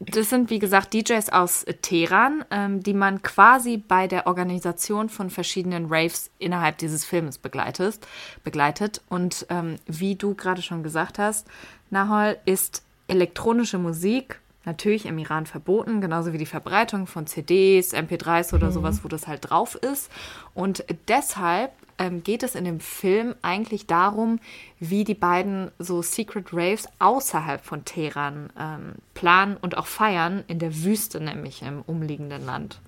das 0.00 0.28
sind, 0.28 0.50
wie 0.50 0.58
gesagt, 0.58 0.92
DJs 0.92 1.30
aus 1.30 1.64
Teheran, 1.80 2.44
ähm, 2.50 2.82
die 2.82 2.92
man 2.92 3.22
quasi 3.22 3.78
bei 3.78 4.06
der 4.06 4.26
Organisation 4.26 5.08
von 5.08 5.30
verschiedenen 5.30 5.86
Raves 5.88 6.30
innerhalb 6.38 6.76
dieses 6.76 7.06
Filmes 7.06 7.38
begleitet. 7.38 8.00
begleitet. 8.42 9.00
Und 9.08 9.46
ähm, 9.48 9.76
wie 9.86 10.14
du 10.14 10.34
gerade 10.34 10.60
schon 10.60 10.82
gesagt 10.82 11.18
hast, 11.18 11.46
Nahol 11.88 12.36
ist 12.44 12.82
elektronische 13.08 13.78
Musik 13.78 14.40
natürlich 14.64 15.06
im 15.06 15.18
Iran 15.18 15.46
verboten, 15.46 16.00
genauso 16.00 16.32
wie 16.32 16.38
die 16.38 16.46
Verbreitung 16.46 17.06
von 17.06 17.26
CDs, 17.26 17.94
MP3s 17.94 18.54
oder 18.54 18.68
mhm. 18.68 18.72
sowas, 18.72 19.04
wo 19.04 19.08
das 19.08 19.26
halt 19.26 19.50
drauf 19.50 19.74
ist. 19.74 20.10
Und 20.54 20.84
deshalb 21.08 21.72
ähm, 21.98 22.22
geht 22.22 22.42
es 22.42 22.54
in 22.54 22.64
dem 22.64 22.80
Film 22.80 23.34
eigentlich 23.42 23.86
darum, 23.86 24.40
wie 24.80 25.04
die 25.04 25.14
beiden 25.14 25.70
so 25.78 26.02
Secret 26.02 26.52
Raves 26.52 26.88
außerhalb 26.98 27.64
von 27.64 27.84
Teheran 27.84 28.50
ähm, 28.58 28.94
planen 29.14 29.56
und 29.60 29.76
auch 29.76 29.86
feiern, 29.86 30.44
in 30.48 30.58
der 30.58 30.84
Wüste 30.84 31.20
nämlich 31.20 31.62
im 31.62 31.82
umliegenden 31.82 32.44
Land. 32.44 32.80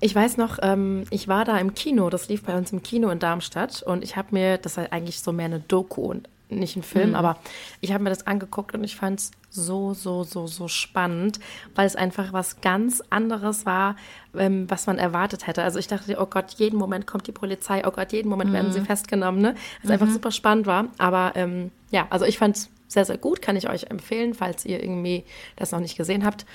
Ich 0.00 0.14
weiß 0.14 0.38
noch, 0.38 0.58
ähm, 0.62 1.04
ich 1.10 1.28
war 1.28 1.44
da 1.44 1.58
im 1.58 1.74
Kino, 1.74 2.08
das 2.08 2.28
lief 2.28 2.42
bei 2.42 2.56
uns 2.56 2.72
im 2.72 2.82
Kino 2.82 3.10
in 3.10 3.18
Darmstadt 3.18 3.82
und 3.82 4.02
ich 4.02 4.16
habe 4.16 4.28
mir, 4.32 4.56
das 4.58 4.78
ist 4.78 4.92
eigentlich 4.92 5.20
so 5.20 5.32
mehr 5.32 5.46
eine 5.46 5.60
Doku 5.60 6.02
und 6.02 6.28
nicht 6.48 6.76
ein 6.76 6.82
Film, 6.82 7.10
mhm. 7.10 7.14
aber 7.16 7.36
ich 7.80 7.92
habe 7.92 8.02
mir 8.02 8.10
das 8.10 8.26
angeguckt 8.26 8.74
und 8.74 8.82
ich 8.82 8.96
fand 8.96 9.20
es 9.20 9.30
so, 9.50 9.94
so, 9.94 10.24
so, 10.24 10.46
so 10.46 10.68
spannend, 10.68 11.40
weil 11.74 11.86
es 11.86 11.96
einfach 11.96 12.32
was 12.32 12.60
ganz 12.60 13.02
anderes 13.10 13.66
war, 13.66 13.96
ähm, 14.36 14.70
was 14.70 14.86
man 14.86 14.98
erwartet 14.98 15.46
hätte. 15.46 15.62
Also 15.62 15.78
ich 15.78 15.88
dachte, 15.88 16.16
oh 16.20 16.26
Gott, 16.26 16.52
jeden 16.56 16.78
Moment 16.78 17.06
kommt 17.06 17.26
die 17.26 17.32
Polizei, 17.32 17.86
oh 17.86 17.90
Gott, 17.90 18.12
jeden 18.12 18.28
Moment 18.28 18.50
mhm. 18.50 18.54
werden 18.54 18.72
sie 18.72 18.80
festgenommen, 18.80 19.40
ne? 19.40 19.54
Was 19.82 19.88
mhm. 19.88 19.92
einfach 19.92 20.10
super 20.10 20.30
spannend 20.30 20.66
war. 20.66 20.86
Aber 20.98 21.32
ähm, 21.34 21.72
ja, 21.90 22.06
also 22.10 22.24
ich 22.24 22.38
fand 22.38 22.56
es 22.56 22.70
sehr, 22.86 23.04
sehr 23.04 23.18
gut, 23.18 23.42
kann 23.42 23.56
ich 23.56 23.68
euch 23.68 23.84
empfehlen, 23.90 24.34
falls 24.34 24.64
ihr 24.64 24.82
irgendwie 24.82 25.24
das 25.56 25.72
noch 25.72 25.80
nicht 25.80 25.96
gesehen 25.96 26.24
habt. 26.24 26.46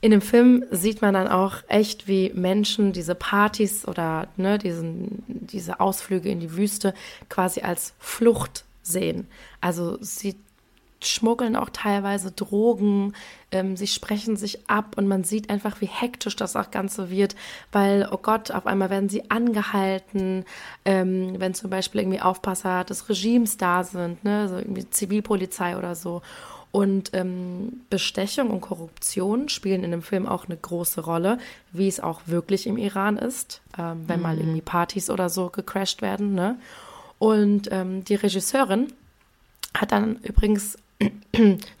In 0.00 0.10
dem 0.10 0.20
Film 0.20 0.64
sieht 0.72 1.00
man 1.00 1.14
dann 1.14 1.28
auch 1.28 1.58
echt, 1.68 2.08
wie 2.08 2.32
Menschen 2.34 2.92
diese 2.92 3.14
Partys 3.14 3.86
oder 3.86 4.26
ne, 4.36 4.58
diesen, 4.58 5.22
diese 5.28 5.78
Ausflüge 5.78 6.28
in 6.28 6.40
die 6.40 6.56
Wüste 6.56 6.92
quasi 7.28 7.60
als 7.60 7.94
Flucht 8.00 8.64
sehen. 8.82 9.28
Also 9.60 9.98
sie 10.00 10.34
schmuggeln 11.06 11.56
auch 11.56 11.70
teilweise 11.70 12.32
Drogen, 12.32 13.14
ähm, 13.50 13.76
sie 13.76 13.86
sprechen 13.86 14.36
sich 14.36 14.68
ab 14.68 14.94
und 14.96 15.06
man 15.06 15.24
sieht 15.24 15.50
einfach, 15.50 15.80
wie 15.80 15.86
hektisch 15.86 16.36
das 16.36 16.56
auch 16.56 16.70
Ganze 16.70 17.10
wird, 17.10 17.36
weil, 17.70 18.08
oh 18.10 18.18
Gott, 18.18 18.50
auf 18.50 18.66
einmal 18.66 18.90
werden 18.90 19.08
sie 19.08 19.30
angehalten, 19.30 20.44
ähm, 20.84 21.34
wenn 21.38 21.54
zum 21.54 21.70
Beispiel 21.70 22.00
irgendwie 22.00 22.20
Aufpasser 22.20 22.84
des 22.84 23.08
Regimes 23.08 23.56
da 23.56 23.84
sind, 23.84 24.24
ne, 24.24 24.48
so 24.48 24.56
irgendwie 24.56 24.88
Zivilpolizei 24.88 25.76
oder 25.76 25.94
so. 25.94 26.22
Und 26.72 27.10
ähm, 27.12 27.82
Bestechung 27.90 28.48
und 28.48 28.62
Korruption 28.62 29.50
spielen 29.50 29.84
in 29.84 29.90
dem 29.90 30.00
Film 30.00 30.26
auch 30.26 30.46
eine 30.46 30.56
große 30.56 31.02
Rolle, 31.02 31.36
wie 31.70 31.86
es 31.86 32.00
auch 32.00 32.22
wirklich 32.24 32.66
im 32.66 32.78
Iran 32.78 33.18
ist, 33.18 33.60
ähm, 33.78 34.04
wenn 34.06 34.16
mhm. 34.16 34.22
mal 34.22 34.38
irgendwie 34.38 34.62
Partys 34.62 35.10
oder 35.10 35.28
so 35.28 35.50
gecrashed 35.50 36.00
werden. 36.00 36.34
Ne? 36.34 36.58
Und 37.18 37.70
ähm, 37.70 38.04
die 38.04 38.14
Regisseurin 38.14 38.90
hat 39.76 39.92
dann 39.92 40.16
übrigens 40.22 40.78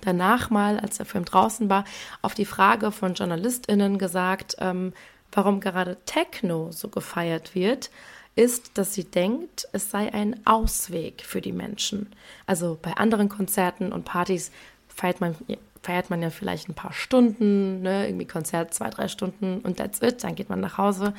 danach 0.00 0.50
mal, 0.50 0.78
als 0.78 0.96
der 0.96 1.06
Film 1.06 1.24
draußen 1.24 1.68
war, 1.68 1.84
auf 2.22 2.34
die 2.34 2.44
Frage 2.44 2.92
von 2.92 3.14
JournalistInnen 3.14 3.98
gesagt, 3.98 4.56
ähm, 4.58 4.92
warum 5.30 5.60
gerade 5.60 5.96
Techno 6.04 6.72
so 6.72 6.88
gefeiert 6.88 7.54
wird, 7.54 7.90
ist, 8.34 8.78
dass 8.78 8.94
sie 8.94 9.04
denkt, 9.04 9.68
es 9.72 9.90
sei 9.90 10.12
ein 10.12 10.46
Ausweg 10.46 11.22
für 11.22 11.40
die 11.40 11.52
Menschen. 11.52 12.14
Also 12.46 12.78
bei 12.80 12.94
anderen 12.94 13.28
Konzerten 13.28 13.92
und 13.92 14.04
Partys 14.04 14.50
feiert 14.88 15.20
man, 15.20 15.36
feiert 15.82 16.10
man 16.10 16.22
ja 16.22 16.30
vielleicht 16.30 16.68
ein 16.68 16.74
paar 16.74 16.92
Stunden, 16.92 17.82
ne, 17.82 18.06
irgendwie 18.06 18.26
Konzert 18.26 18.72
zwei, 18.72 18.88
drei 18.90 19.08
Stunden 19.08 19.60
und 19.60 19.78
that's 19.78 20.00
it, 20.00 20.22
dann 20.22 20.34
geht 20.34 20.48
man 20.48 20.60
nach 20.60 20.78
Hause. 20.78 21.12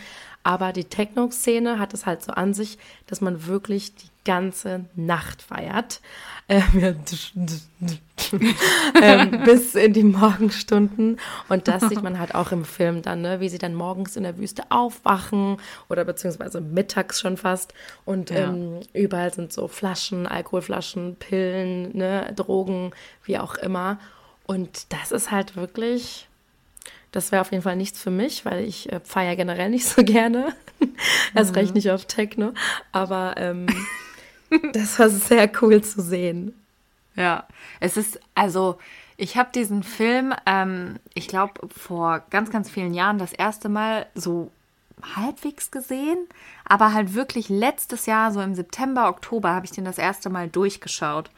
Aber 0.43 0.74
die 0.74 0.86
Techno-Szene 0.86 1.79
hat 1.79 1.93
es 1.93 2.05
halt 2.05 2.24
so 2.24 2.34
an 2.34 2.53
sich, 2.53 2.77
dass 3.08 3.22
man 3.22 3.46
wirklich 3.48 3.96
die 3.96 4.10
ganze 4.25 4.86
Nacht 4.96 5.41
feiert. 5.41 6.01
Ähm, 6.50 6.63
ähm, 9.01 9.43
bis 9.46 9.75
in 9.75 9.93
die 9.93 10.03
Morgenstunden. 10.03 11.20
Und 11.48 11.67
das 11.70 11.84
sieht 11.88 12.03
man 12.03 12.20
halt 12.20 12.36
auch 12.36 12.51
im 12.51 12.65
Film 12.65 13.01
dann, 13.01 13.22
ne? 13.22 13.39
wie 13.39 13.48
sie 13.48 13.58
dann 13.58 13.74
morgens 13.74 14.17
in 14.17 14.24
der 14.24 14.38
Wüste 14.38 14.63
aufwachen 14.70 15.58
oder 15.89 16.03
beziehungsweise 16.03 16.60
mittags 16.60 17.22
schon 17.22 17.38
fast. 17.38 17.74
Und 18.03 18.29
ja. 18.29 18.50
ähm, 18.50 18.82
überall 18.93 19.34
sind 19.34 19.53
so 19.53 19.70
Flaschen, 19.70 20.27
Alkoholflaschen, 20.27 21.15
Pillen, 21.15 21.96
ne? 21.96 22.34
Drogen, 22.36 22.91
wie 23.24 23.38
auch 23.38 23.55
immer. 23.55 24.00
Und 24.46 24.92
das 24.92 25.12
ist 25.12 25.32
halt 25.32 25.56
wirklich 25.56 26.28
das 27.14 27.32
wäre 27.32 27.42
auf 27.42 27.52
jeden 27.52 27.64
Fall 27.64 27.76
nichts 27.76 28.02
für 28.02 28.10
mich, 28.10 28.44
weil 28.44 28.66
ich 28.66 28.92
äh, 28.92 29.00
feiere 29.00 29.38
generell 29.38 29.70
nicht 29.70 29.86
so 29.86 30.04
gerne. 30.04 30.54
Erst 31.34 31.52
mhm. 31.52 31.58
recht 31.58 31.76
nicht 31.76 31.90
auf 31.92 32.06
Techno. 32.06 32.54
Aber 32.92 33.36
ähm, 33.38 33.68
das 34.74 35.00
war 35.00 35.10
sehr 35.10 35.50
cool 35.62 35.82
zu 35.82 36.02
sehen. 36.02 36.54
Ja, 37.16 37.48
es 37.80 37.96
ist, 37.96 38.20
also 38.34 38.80
ich 39.16 39.38
habe 39.38 39.52
diesen 39.54 39.84
Film, 39.84 40.34
ähm, 40.48 40.98
ich 41.14 41.28
glaube, 41.28 41.54
vor 41.70 42.24
ganz, 42.32 42.50
ganz 42.50 42.70
vielen 42.70 42.96
Jahren 42.96 43.20
das 43.20 43.32
erste 43.32 43.70
Mal 43.70 44.08
so 44.16 44.50
halbwegs 45.16 45.70
gesehen, 45.70 46.18
aber 46.66 46.94
halt 46.94 47.14
wirklich 47.14 47.50
letztes 47.50 48.08
Jahr, 48.08 48.32
so 48.32 48.42
im 48.42 48.56
September, 48.56 49.08
Oktober, 49.10 49.50
habe 49.50 49.68
ich 49.68 49.72
den 49.72 49.86
das 49.86 50.00
erste 50.00 50.32
Mal 50.32 50.50
durchgeschaut. 50.50 51.30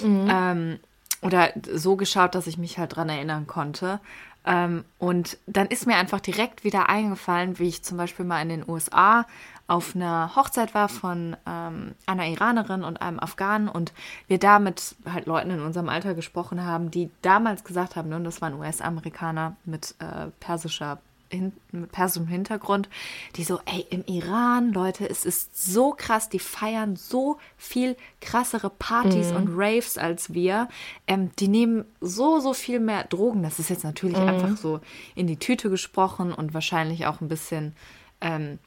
Mhm. 0.00 0.28
Ähm, 0.30 0.78
oder 1.24 1.50
so 1.72 1.96
geschaut, 1.96 2.34
dass 2.34 2.46
ich 2.46 2.58
mich 2.58 2.78
halt 2.78 2.94
dran 2.94 3.08
erinnern 3.08 3.46
konnte. 3.46 3.98
Ähm, 4.44 4.84
und 4.98 5.38
dann 5.46 5.68
ist 5.68 5.86
mir 5.86 5.96
einfach 5.96 6.20
direkt 6.20 6.64
wieder 6.64 6.90
eingefallen, 6.90 7.58
wie 7.58 7.68
ich 7.68 7.82
zum 7.82 7.96
Beispiel 7.96 8.26
mal 8.26 8.42
in 8.42 8.50
den 8.50 8.68
USA 8.68 9.26
auf 9.66 9.96
einer 9.96 10.36
Hochzeit 10.36 10.74
war 10.74 10.90
von 10.90 11.34
ähm, 11.46 11.94
einer 12.04 12.26
Iranerin 12.26 12.84
und 12.84 13.00
einem 13.00 13.18
Afghanen 13.18 13.68
und 13.68 13.94
wir 14.28 14.38
da 14.38 14.58
mit 14.58 14.96
halt 15.10 15.24
Leuten 15.24 15.50
in 15.50 15.62
unserem 15.62 15.88
Alter 15.88 16.12
gesprochen 16.12 16.62
haben, 16.62 16.90
die 16.90 17.10
damals 17.22 17.64
gesagt 17.64 17.96
haben, 17.96 18.10
ne, 18.10 18.16
und 18.16 18.24
das 18.24 18.42
waren 18.42 18.52
US-Amerikaner 18.60 19.56
mit 19.64 19.94
äh, 20.00 20.26
persischer 20.40 20.98
mit 21.40 21.92
persischem 21.92 22.28
Hintergrund, 22.28 22.88
die 23.36 23.44
so, 23.44 23.60
ey, 23.66 23.86
im 23.90 24.04
Iran, 24.06 24.72
Leute, 24.72 25.08
es 25.08 25.24
ist 25.24 25.72
so 25.72 25.90
krass, 25.90 26.28
die 26.28 26.38
feiern 26.38 26.96
so 26.96 27.38
viel 27.56 27.96
krassere 28.20 28.70
Partys 28.70 29.30
mhm. 29.30 29.36
und 29.36 29.48
Raves 29.56 29.98
als 29.98 30.32
wir. 30.34 30.68
Ähm, 31.06 31.30
die 31.38 31.48
nehmen 31.48 31.84
so, 32.00 32.40
so 32.40 32.54
viel 32.54 32.80
mehr 32.80 33.04
Drogen. 33.04 33.42
Das 33.42 33.58
ist 33.58 33.70
jetzt 33.70 33.84
natürlich 33.84 34.18
mhm. 34.18 34.28
einfach 34.28 34.56
so 34.56 34.80
in 35.14 35.26
die 35.26 35.38
Tüte 35.38 35.70
gesprochen 35.70 36.32
und 36.32 36.54
wahrscheinlich 36.54 37.06
auch 37.06 37.20
ein 37.20 37.28
bisschen, 37.28 37.74
ähm, 38.20 38.58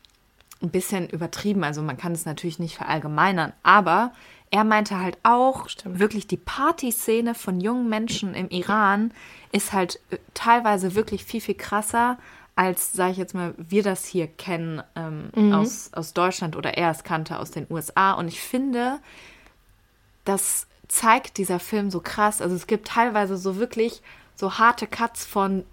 ein 0.62 0.70
bisschen 0.70 1.10
übertrieben. 1.10 1.64
Also 1.64 1.82
man 1.82 1.98
kann 1.98 2.14
es 2.14 2.26
natürlich 2.26 2.60
nicht 2.60 2.76
verallgemeinern, 2.76 3.54
aber 3.64 4.12
er 4.50 4.64
meinte 4.64 5.00
halt 5.00 5.18
auch, 5.24 5.68
Stimmt. 5.68 6.00
wirklich 6.00 6.28
die 6.28 6.38
Partyszene 6.38 7.36
von 7.36 7.60
jungen 7.60 7.90
Menschen 7.90 8.34
im 8.34 8.50
Iran 8.50 9.12
ist 9.52 9.74
halt 9.74 10.00
äh, 10.10 10.18
teilweise 10.34 10.96
wirklich 10.96 11.26
viel, 11.26 11.42
viel 11.42 11.56
krasser 11.56 12.18
als, 12.58 12.92
sage 12.92 13.12
ich 13.12 13.18
jetzt 13.18 13.36
mal, 13.36 13.54
wir 13.58 13.84
das 13.84 14.06
hier 14.06 14.26
kennen 14.26 14.82
ähm, 14.96 15.30
mhm. 15.36 15.54
aus, 15.54 15.92
aus 15.94 16.14
Deutschland 16.14 16.56
oder 16.56 16.76
er 16.76 16.90
es 16.90 17.04
kannte 17.04 17.38
aus 17.38 17.52
den 17.52 17.68
USA. 17.70 18.14
Und 18.14 18.28
ich 18.28 18.42
finde, 18.42 18.98
das 20.26 20.66
zeigt 20.88 21.38
dieser 21.38 21.60
Film 21.60 21.92
so 21.92 22.00
krass. 22.00 22.42
Also 22.42 22.56
es 22.56 22.66
gibt 22.66 22.88
teilweise 22.88 23.38
so 23.38 23.58
wirklich 23.58 24.02
so 24.34 24.58
harte 24.58 24.88
Cuts 24.88 25.24
von 25.26 25.66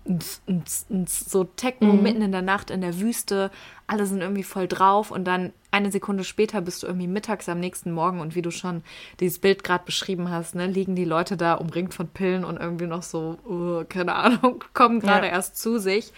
so 1.06 1.44
Techno 1.44 1.94
mhm. 1.94 2.02
mitten 2.02 2.22
in 2.22 2.32
der 2.32 2.42
Nacht 2.42 2.70
in 2.70 2.82
der 2.82 2.98
Wüste. 3.00 3.50
Alle 3.86 4.06
sind 4.06 4.20
irgendwie 4.20 4.42
voll 4.42 4.68
drauf 4.68 5.10
und 5.10 5.24
dann 5.24 5.54
eine 5.70 5.90
Sekunde 5.90 6.22
später 6.22 6.60
bist 6.60 6.82
du 6.82 6.86
irgendwie 6.86 7.06
mittags 7.06 7.48
am 7.48 7.60
nächsten 7.60 7.92
Morgen 7.92 8.20
und 8.20 8.34
wie 8.34 8.42
du 8.42 8.50
schon 8.50 8.82
dieses 9.20 9.38
Bild 9.38 9.64
gerade 9.64 9.84
beschrieben 9.84 10.30
hast, 10.30 10.54
ne, 10.54 10.66
liegen 10.66 10.96
die 10.96 11.04
Leute 11.04 11.38
da 11.38 11.54
umringt 11.54 11.94
von 11.94 12.08
Pillen 12.08 12.44
und 12.44 12.58
irgendwie 12.58 12.86
noch 12.86 13.02
so, 13.02 13.38
uh, 13.48 13.84
keine 13.88 14.14
Ahnung, 14.14 14.62
kommen 14.74 15.00
gerade 15.00 15.26
ja. 15.26 15.32
erst 15.32 15.56
zu 15.56 15.78
sich 15.78 16.12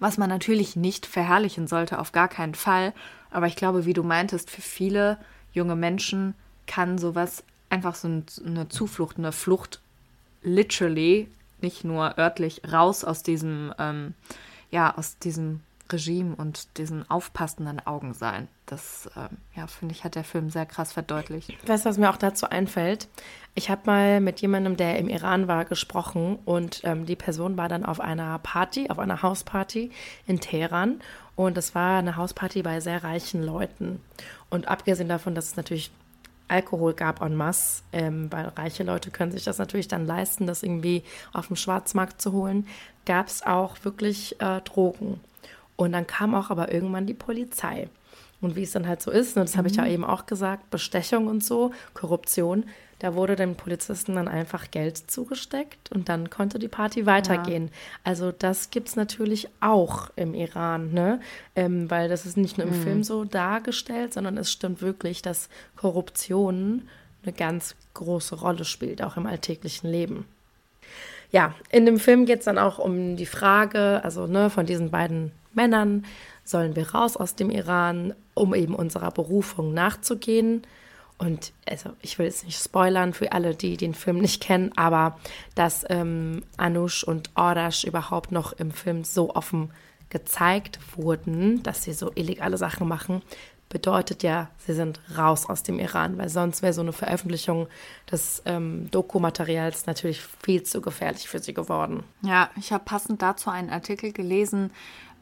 was 0.00 0.18
man 0.18 0.28
natürlich 0.28 0.76
nicht 0.76 1.06
verherrlichen 1.06 1.66
sollte, 1.66 1.98
auf 1.98 2.12
gar 2.12 2.28
keinen 2.28 2.54
Fall. 2.54 2.92
Aber 3.30 3.46
ich 3.46 3.56
glaube, 3.56 3.84
wie 3.84 3.92
du 3.92 4.02
meintest, 4.02 4.50
für 4.50 4.62
viele 4.62 5.18
junge 5.52 5.76
Menschen 5.76 6.34
kann 6.66 6.98
sowas 6.98 7.44
einfach 7.70 7.94
so 7.94 8.08
eine 8.44 8.68
Zuflucht, 8.68 9.18
eine 9.18 9.32
Flucht 9.32 9.80
literally, 10.42 11.28
nicht 11.60 11.84
nur 11.84 12.16
örtlich, 12.18 12.62
raus 12.70 13.04
aus 13.04 13.22
diesem, 13.22 13.74
ähm, 13.78 14.14
ja, 14.70 14.96
aus 14.96 15.18
diesem 15.18 15.60
Regime 15.92 16.34
und 16.36 16.76
diesen 16.78 17.08
aufpassenden 17.10 17.84
Augen 17.86 18.14
sein. 18.14 18.48
Das, 18.66 19.08
ähm, 19.16 19.38
ja, 19.56 19.66
finde 19.66 19.94
ich, 19.94 20.04
hat 20.04 20.14
der 20.14 20.24
Film 20.24 20.50
sehr 20.50 20.66
krass 20.66 20.92
verdeutlicht. 20.92 21.50
Weißt 21.66 21.84
du, 21.84 21.90
was 21.90 21.98
mir 21.98 22.10
auch 22.10 22.16
dazu 22.16 22.48
einfällt? 22.48 23.08
Ich 23.54 23.70
habe 23.70 23.82
mal 23.86 24.20
mit 24.20 24.40
jemandem, 24.40 24.76
der 24.76 24.98
im 24.98 25.08
Iran 25.08 25.48
war, 25.48 25.64
gesprochen 25.64 26.38
und 26.44 26.82
ähm, 26.84 27.06
die 27.06 27.16
Person 27.16 27.56
war 27.56 27.68
dann 27.68 27.84
auf 27.84 28.00
einer 28.00 28.38
Party, 28.38 28.90
auf 28.90 28.98
einer 28.98 29.22
Hausparty 29.22 29.90
in 30.26 30.40
Teheran 30.40 31.00
und 31.34 31.56
es 31.56 31.74
war 31.74 31.98
eine 31.98 32.16
Hausparty 32.16 32.62
bei 32.62 32.80
sehr 32.80 33.02
reichen 33.02 33.42
Leuten. 33.42 34.00
Und 34.50 34.68
abgesehen 34.68 35.08
davon, 35.08 35.34
dass 35.34 35.46
es 35.46 35.56
natürlich 35.56 35.90
Alkohol 36.48 36.94
gab 36.94 37.20
en 37.20 37.36
masse, 37.36 37.82
ähm, 37.92 38.32
weil 38.32 38.46
reiche 38.48 38.82
Leute 38.82 39.10
können 39.10 39.32
sich 39.32 39.44
das 39.44 39.58
natürlich 39.58 39.88
dann 39.88 40.06
leisten, 40.06 40.46
das 40.46 40.62
irgendwie 40.62 41.02
auf 41.32 41.48
dem 41.48 41.56
Schwarzmarkt 41.56 42.20
zu 42.20 42.32
holen, 42.32 42.66
gab 43.06 43.26
es 43.28 43.44
auch 43.44 43.76
wirklich 43.84 44.40
äh, 44.40 44.60
Drogen. 44.62 45.20
Und 45.78 45.92
dann 45.92 46.08
kam 46.08 46.34
auch 46.34 46.50
aber 46.50 46.72
irgendwann 46.72 47.06
die 47.06 47.14
Polizei. 47.14 47.88
Und 48.40 48.56
wie 48.56 48.64
es 48.64 48.72
dann 48.72 48.88
halt 48.88 49.00
so 49.00 49.12
ist, 49.12 49.36
und 49.36 49.44
das 49.44 49.54
mhm. 49.54 49.58
habe 49.58 49.68
ich 49.68 49.76
ja 49.76 49.84
mhm. 49.84 49.90
eben 49.90 50.04
auch 50.04 50.26
gesagt, 50.26 50.70
Bestechung 50.70 51.28
und 51.28 51.42
so, 51.42 51.70
Korruption, 51.94 52.64
da 52.98 53.14
wurde 53.14 53.36
den 53.36 53.54
Polizisten 53.54 54.16
dann 54.16 54.26
einfach 54.26 54.72
Geld 54.72 54.96
zugesteckt 54.96 55.92
und 55.92 56.08
dann 56.08 56.30
konnte 56.30 56.58
die 56.58 56.66
Party 56.66 57.06
weitergehen. 57.06 57.66
Ja. 57.66 57.72
Also 58.02 58.32
das 58.32 58.70
gibt 58.70 58.88
es 58.88 58.96
natürlich 58.96 59.48
auch 59.60 60.10
im 60.16 60.34
Iran, 60.34 60.92
ne? 60.92 61.20
Ähm, 61.54 61.88
weil 61.88 62.08
das 62.08 62.26
ist 62.26 62.36
nicht 62.36 62.58
nur 62.58 62.66
im 62.66 62.76
mhm. 62.76 62.82
Film 62.82 63.04
so 63.04 63.24
dargestellt, 63.24 64.14
sondern 64.14 64.36
es 64.36 64.50
stimmt 64.50 64.82
wirklich, 64.82 65.22
dass 65.22 65.48
Korruption 65.76 66.88
eine 67.22 67.32
ganz 67.32 67.76
große 67.94 68.34
Rolle 68.34 68.64
spielt, 68.64 69.00
auch 69.00 69.16
im 69.16 69.26
alltäglichen 69.26 69.88
Leben. 69.88 70.24
Ja, 71.30 71.54
in 71.70 71.86
dem 71.86 72.00
Film 72.00 72.26
geht 72.26 72.40
es 72.40 72.46
dann 72.46 72.58
auch 72.58 72.78
um 72.78 73.16
die 73.16 73.26
Frage, 73.26 74.02
also 74.02 74.26
ne, 74.26 74.50
von 74.50 74.66
diesen 74.66 74.90
beiden 74.90 75.30
Männern, 75.58 76.04
sollen 76.44 76.76
wir 76.76 76.94
raus 76.94 77.16
aus 77.16 77.34
dem 77.34 77.50
Iran, 77.50 78.14
um 78.34 78.54
eben 78.54 78.76
unserer 78.76 79.10
Berufung 79.10 79.74
nachzugehen. 79.74 80.62
Und 81.18 81.52
also 81.68 81.90
ich 82.00 82.18
will 82.18 82.26
jetzt 82.26 82.44
nicht 82.44 82.62
spoilern 82.62 83.12
für 83.12 83.32
alle, 83.32 83.56
die 83.56 83.76
den 83.76 83.94
Film 83.94 84.18
nicht 84.18 84.40
kennen, 84.40 84.70
aber 84.76 85.18
dass 85.56 85.84
ähm, 85.88 86.44
Anush 86.56 87.02
und 87.02 87.30
Ordash 87.34 87.82
überhaupt 87.82 88.30
noch 88.30 88.52
im 88.52 88.70
Film 88.70 89.02
so 89.02 89.34
offen 89.34 89.70
gezeigt 90.10 90.78
wurden, 90.96 91.62
dass 91.64 91.82
sie 91.82 91.92
so 91.92 92.12
illegale 92.14 92.56
Sachen 92.56 92.86
machen, 92.86 93.22
bedeutet 93.68 94.22
ja, 94.22 94.48
sie 94.58 94.72
sind 94.72 95.00
raus 95.16 95.46
aus 95.48 95.62
dem 95.62 95.78
Iran, 95.78 96.18
weil 96.18 96.28
sonst 96.28 96.62
wäre 96.62 96.72
so 96.72 96.80
eine 96.80 96.92
Veröffentlichung 96.92 97.68
des 98.10 98.42
ähm, 98.46 98.90
Dokumaterials 98.90 99.86
natürlich 99.86 100.22
viel 100.22 100.62
zu 100.62 100.80
gefährlich 100.80 101.28
für 101.28 101.38
sie 101.38 101.54
geworden. 101.54 102.04
Ja, 102.22 102.50
ich 102.56 102.72
habe 102.72 102.84
passend 102.84 103.22
dazu 103.22 103.50
einen 103.50 103.70
Artikel 103.70 104.12
gelesen, 104.12 104.70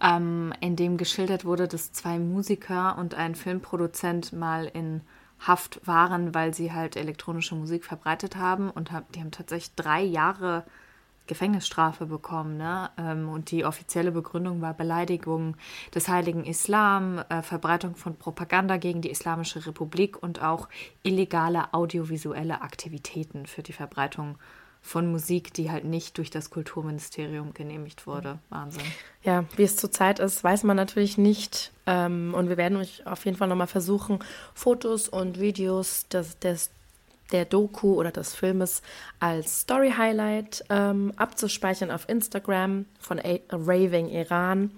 ähm, 0.03 0.53
in 0.61 0.77
dem 0.77 0.97
geschildert 0.97 1.45
wurde, 1.45 1.69
dass 1.69 1.93
zwei 1.93 2.19
Musiker 2.19 2.99
und 2.99 3.15
ein 3.15 3.35
Filmproduzent 3.35 4.33
mal 4.33 4.67
in 4.67 5.01
Haft 5.39 5.87
waren, 5.87 6.35
weil 6.35 6.55
sie 6.55 6.73
halt 6.73 6.97
elektronische 6.97 7.55
Musik 7.55 7.85
verbreitet 7.85 8.37
haben 8.37 8.71
und 8.71 8.91
hab, 8.91 9.13
die 9.13 9.21
haben 9.21 9.31
tatsächlich 9.31 9.75
drei 9.75 10.03
Jahre 10.03 10.65
Gefängnisstrafe 11.27 12.07
bekommen. 12.07 12.57
Ne? 12.57 12.91
Ähm, 12.99 13.29
und 13.29 13.51
die 13.51 13.65
offizielle 13.65 14.13
Begründung 14.13 14.63
war 14.63 14.75
Beleidigung 14.75 15.57
des 15.95 16.09
heiligen 16.09 16.45
Islam, 16.45 17.23
äh, 17.29 17.43
Verbreitung 17.43 17.97
von 17.97 18.17
Propaganda 18.17 18.77
gegen 18.77 19.03
die 19.03 19.11
Islamische 19.11 19.67
Republik 19.67 20.23
und 20.23 20.43
auch 20.43 20.69
illegale 21.03 21.75
audiovisuelle 21.75 22.63
Aktivitäten 22.63 23.47
für 23.47 23.63
die 23.63 23.73
Verbreitung 23.73 24.39
von 24.87 25.11
Musik, 25.11 25.53
die 25.53 25.71
halt 25.71 25.85
nicht 25.85 26.17
durch 26.17 26.31
das 26.31 26.49
Kulturministerium 26.49 27.53
genehmigt 27.55 28.07
wurde. 28.07 28.39
Wahnsinn. 28.51 28.85
Ja, 29.25 29.45
wie 29.57 29.65
es 29.65 29.77
zurzeit 29.77 30.21
ist, 30.21 30.45
weiß 30.45 30.63
man 30.63 30.77
natürlich 30.77 31.19
nicht. 31.19 31.73
Ähm, 31.87 32.33
und 32.37 32.49
wir 32.49 32.57
werden 32.57 32.79
euch 32.79 33.05
auf 33.05 33.25
jeden 33.25 33.37
Fall 33.37 33.49
nochmal 33.49 33.67
versuchen, 33.67 34.21
Fotos 34.55 35.09
und 35.09 35.41
Videos 35.41 36.07
des, 36.09 36.39
des 36.39 36.71
der 37.33 37.45
Doku 37.45 37.95
oder 37.95 38.13
des 38.13 38.37
Filmes 38.37 38.83
als 39.19 39.63
Story 39.63 39.93
Highlight 39.99 40.65
ähm, 40.71 41.13
abzuspeichern 41.17 41.91
auf 41.91 42.09
Instagram 42.09 42.87
von 43.01 43.19
A 43.19 43.39
Raving 43.51 44.09
Iran. 44.09 44.71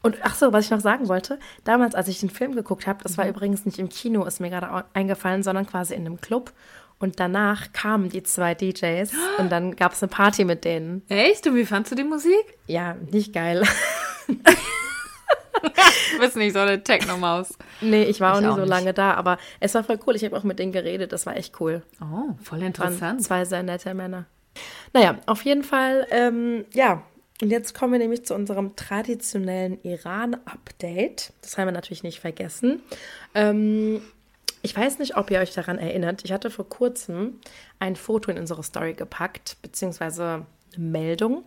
Und 0.00 0.16
ach 0.22 0.34
so, 0.34 0.54
was 0.54 0.64
ich 0.64 0.70
noch 0.70 0.80
sagen 0.80 1.08
wollte, 1.08 1.38
damals, 1.64 1.94
als 1.94 2.08
ich 2.08 2.20
den 2.20 2.30
Film 2.30 2.54
geguckt 2.54 2.86
habe, 2.86 3.02
das 3.02 3.18
war 3.18 3.26
mhm. 3.26 3.32
übrigens 3.32 3.66
nicht 3.66 3.78
im 3.78 3.90
Kino, 3.90 4.24
ist 4.24 4.40
mir 4.40 4.48
gerade 4.48 4.86
eingefallen, 4.94 5.42
sondern 5.42 5.66
quasi 5.66 5.92
in 5.94 6.06
einem 6.06 6.18
Club. 6.18 6.52
Und 7.00 7.18
danach 7.18 7.72
kamen 7.72 8.10
die 8.10 8.22
zwei 8.22 8.54
DJs 8.54 9.10
und 9.38 9.50
dann 9.50 9.74
gab 9.74 9.92
es 9.94 10.02
eine 10.02 10.10
Party 10.10 10.44
mit 10.44 10.64
denen. 10.66 11.02
Echt? 11.08 11.46
Und 11.46 11.56
wie 11.56 11.64
fandst 11.64 11.90
du 11.90 11.96
die 11.96 12.04
Musik? 12.04 12.44
Ja, 12.66 12.94
nicht 13.10 13.32
geil. 13.32 13.66
du 14.28 14.34
bist 16.20 16.36
nicht 16.36 16.52
so 16.52 16.58
eine 16.58 16.84
Techno-Maus. 16.84 17.56
Nee, 17.80 18.04
ich 18.04 18.20
war 18.20 18.32
ich 18.32 18.36
auch 18.36 18.40
nicht 18.42 18.50
auch 18.50 18.54
so 18.56 18.60
nicht. 18.60 18.68
lange 18.68 18.92
da, 18.92 19.14
aber 19.14 19.38
es 19.60 19.74
war 19.74 19.82
voll 19.82 19.98
cool. 20.06 20.14
Ich 20.14 20.24
habe 20.24 20.36
auch 20.36 20.44
mit 20.44 20.58
denen 20.58 20.72
geredet, 20.72 21.12
das 21.12 21.24
war 21.24 21.36
echt 21.36 21.58
cool. 21.60 21.82
Oh, 22.02 22.34
voll 22.42 22.62
interessant. 22.62 23.00
Waren 23.00 23.20
zwei 23.20 23.44
sehr 23.46 23.62
nette 23.62 23.94
Männer. 23.94 24.26
Naja, 24.92 25.18
auf 25.24 25.42
jeden 25.46 25.62
Fall, 25.62 26.06
ähm, 26.10 26.66
ja. 26.74 27.02
Und 27.40 27.48
jetzt 27.48 27.74
kommen 27.74 27.92
wir 27.94 27.98
nämlich 27.98 28.26
zu 28.26 28.34
unserem 28.34 28.76
traditionellen 28.76 29.82
Iran-Update. 29.82 31.32
Das 31.40 31.56
haben 31.56 31.68
wir 31.68 31.72
natürlich 31.72 32.02
nicht 32.02 32.20
vergessen. 32.20 32.82
Ähm, 33.34 34.02
ich 34.62 34.76
weiß 34.76 34.98
nicht, 34.98 35.16
ob 35.16 35.30
ihr 35.30 35.40
euch 35.40 35.54
daran 35.54 35.78
erinnert. 35.78 36.24
Ich 36.24 36.32
hatte 36.32 36.50
vor 36.50 36.68
kurzem 36.68 37.40
ein 37.78 37.96
Foto 37.96 38.30
in 38.30 38.38
unsere 38.38 38.62
Story 38.62 38.94
gepackt, 38.94 39.56
beziehungsweise 39.62 40.46
eine 40.74 40.84
Meldung, 40.84 41.44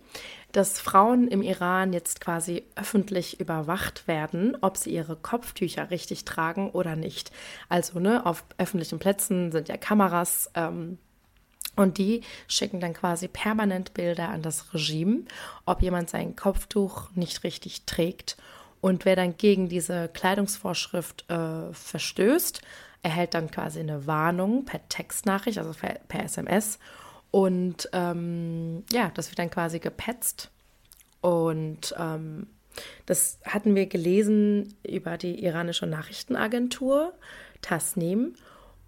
dass 0.51 0.79
Frauen 0.79 1.27
im 1.27 1.41
Iran 1.41 1.93
jetzt 1.93 2.21
quasi 2.21 2.63
öffentlich 2.75 3.39
überwacht 3.39 4.07
werden, 4.07 4.57
ob 4.61 4.77
sie 4.77 4.91
ihre 4.91 5.15
Kopftücher 5.15 5.91
richtig 5.91 6.25
tragen 6.25 6.69
oder 6.71 6.95
nicht. 6.95 7.31
Also 7.69 7.99
ne, 7.99 8.25
auf 8.25 8.43
öffentlichen 8.57 8.99
Plätzen 8.99 9.51
sind 9.51 9.69
ja 9.69 9.77
Kameras. 9.77 10.49
Ähm, 10.55 10.97
und 11.75 11.97
die 11.97 12.21
schicken 12.47 12.79
dann 12.79 12.93
quasi 12.93 13.27
permanent 13.27 13.95
Bilder 13.95 14.29
an 14.29 14.43
das 14.43 14.75
Regime, 14.75 15.23
ob 15.65 15.81
jemand 15.81 16.09
sein 16.09 16.35
Kopftuch 16.35 17.09
nicht 17.15 17.43
richtig 17.43 17.85
trägt. 17.85 18.37
Und 18.79 19.05
wer 19.05 19.15
dann 19.15 19.37
gegen 19.37 19.69
diese 19.69 20.09
Kleidungsvorschrift 20.09 21.29
äh, 21.31 21.73
verstößt, 21.73 22.61
erhält 23.03 23.33
dann 23.33 23.51
quasi 23.51 23.79
eine 23.79 24.07
Warnung 24.07 24.65
per 24.65 24.87
Textnachricht, 24.89 25.59
also 25.59 25.73
per, 25.73 25.99
per 26.07 26.23
SMS. 26.23 26.79
Und 27.31 27.89
ähm, 27.93 28.83
ja, 28.91 29.11
das 29.13 29.29
wird 29.29 29.39
dann 29.39 29.49
quasi 29.49 29.79
gepetzt. 29.79 30.49
Und 31.21 31.93
ähm, 31.97 32.47
das 33.05 33.39
hatten 33.45 33.75
wir 33.75 33.85
gelesen 33.85 34.75
über 34.83 35.17
die 35.17 35.43
iranische 35.43 35.85
Nachrichtenagentur 35.85 37.13
Tasnim. 37.61 38.35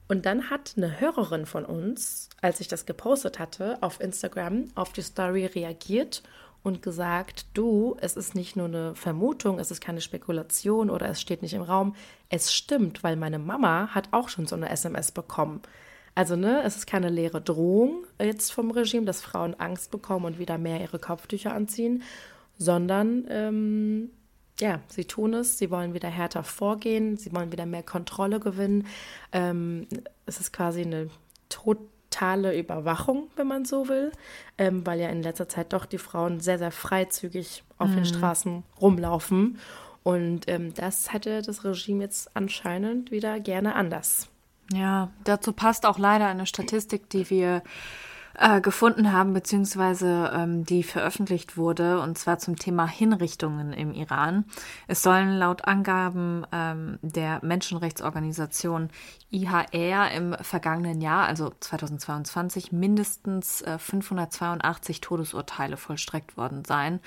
Und 0.08 0.26
dann 0.26 0.50
hat 0.50 0.76
eine 0.78 1.00
Hörerin 1.00 1.46
von 1.46 1.66
uns, 1.66 2.30
als 2.42 2.60
ich 2.60 2.68
das 2.68 2.86
gepostet 2.86 3.40
hatte, 3.40 3.78
auf 3.82 4.00
Instagram 4.00 4.70
auf 4.76 4.94
die 4.94 5.02
Story 5.02 5.46
reagiert 5.46 6.24
und 6.66 6.82
gesagt, 6.82 7.46
du, 7.54 7.96
es 8.02 8.18
ist 8.18 8.34
nicht 8.34 8.56
nur 8.56 8.66
eine 8.66 8.96
Vermutung, 8.96 9.60
es 9.60 9.70
ist 9.70 9.82
keine 9.82 10.02
Spekulation 10.02 10.90
oder 10.90 11.08
es 11.08 11.22
steht 11.22 11.44
nicht 11.44 11.54
im 11.54 11.62
Raum, 11.62 11.96
es 12.30 12.52
stimmt, 12.52 13.04
weil 13.04 13.18
meine 13.18 13.38
Mama 13.38 13.90
hat 13.94 14.10
auch 14.12 14.30
schon 14.30 14.48
so 14.48 14.56
eine 14.56 14.70
SMS 14.70 15.12
bekommen. 15.12 15.62
Also, 16.16 16.36
ne, 16.36 16.64
es 16.64 16.76
ist 16.76 16.88
keine 16.88 17.10
leere 17.10 17.40
Drohung 17.40 18.06
jetzt 18.20 18.52
vom 18.52 18.72
Regime, 18.72 19.06
dass 19.06 19.22
Frauen 19.22 19.54
Angst 19.60 19.92
bekommen 19.92 20.26
und 20.26 20.40
wieder 20.40 20.58
mehr 20.58 20.82
ihre 20.82 20.98
Kopftücher 20.98 21.54
anziehen, 21.54 22.02
sondern 22.58 23.26
ähm, 23.30 24.10
ja, 24.60 24.80
sie 24.88 25.06
tun 25.06 25.36
es, 25.36 25.60
sie 25.60 25.70
wollen 25.70 25.94
wieder 25.94 26.10
härter 26.10 26.44
vorgehen, 26.44 27.16
sie 27.18 27.32
wollen 27.36 27.52
wieder 27.52 27.68
mehr 27.68 27.84
Kontrolle 27.84 28.40
gewinnen. 28.40 28.88
Ähm, 29.32 29.88
es 30.26 30.40
ist 30.40 30.52
quasi 30.52 30.82
eine 30.82 31.10
Tod 31.50 31.78
totale 32.16 32.58
Überwachung, 32.58 33.28
wenn 33.36 33.48
man 33.48 33.66
so 33.66 33.88
will, 33.88 34.12
ähm, 34.58 34.86
weil 34.86 35.00
ja 35.00 35.10
in 35.10 35.22
letzter 35.22 35.50
Zeit 35.50 35.74
doch 35.74 35.86
die 35.86 35.98
Frauen 35.98 36.40
sehr, 36.40 36.58
sehr 36.58 36.72
freizügig 36.72 37.64
auf 37.78 37.90
mhm. 37.90 37.96
den 37.96 38.06
Straßen 38.06 38.64
rumlaufen. 38.80 39.60
Und 40.04 40.48
ähm, 40.48 40.74
das 40.74 41.12
hätte 41.12 41.42
das 41.42 41.64
Regime 41.64 42.04
jetzt 42.04 42.36
anscheinend 42.36 43.12
wieder 43.12 43.40
gerne 43.40 43.76
anders. 43.76 44.30
Ja, 44.72 45.10
dazu 45.24 45.52
passt 45.52 45.86
auch 45.86 45.98
leider 46.00 46.28
eine 46.28 46.46
Statistik, 46.46 47.10
die 47.10 47.30
wir 47.30 47.64
äh, 48.38 48.62
gefunden 48.62 49.12
haben, 49.12 49.34
beziehungsweise 49.34 50.32
ähm, 50.34 50.66
die 50.66 50.84
veröffentlicht 50.84 51.58
wurde, 51.58 52.00
und 52.00 52.18
zwar 52.18 52.38
zum 52.38 52.56
Thema 52.56 52.88
Hinrichtungen 52.88 53.74
im 53.74 53.94
Iran. 53.94 54.46
Es 54.88 55.02
sollen 55.02 55.38
laut 55.38 55.66
Angaben 55.66 56.46
ähm, 56.52 57.00
der 57.02 57.40
Menschenrechtsorganisation 57.44 58.90
IHR 59.32 60.12
im 60.12 60.36
vergangenen 60.42 61.02
Jahr, 61.02 61.28
also 61.28 61.52
2022, 61.60 62.72
mindestens 62.72 63.62
äh, 63.62 63.78
582 63.78 65.02
Todesurteile 65.02 65.78
vollstreckt 65.78 66.38
worden 66.38 66.66
sein. 66.66 67.00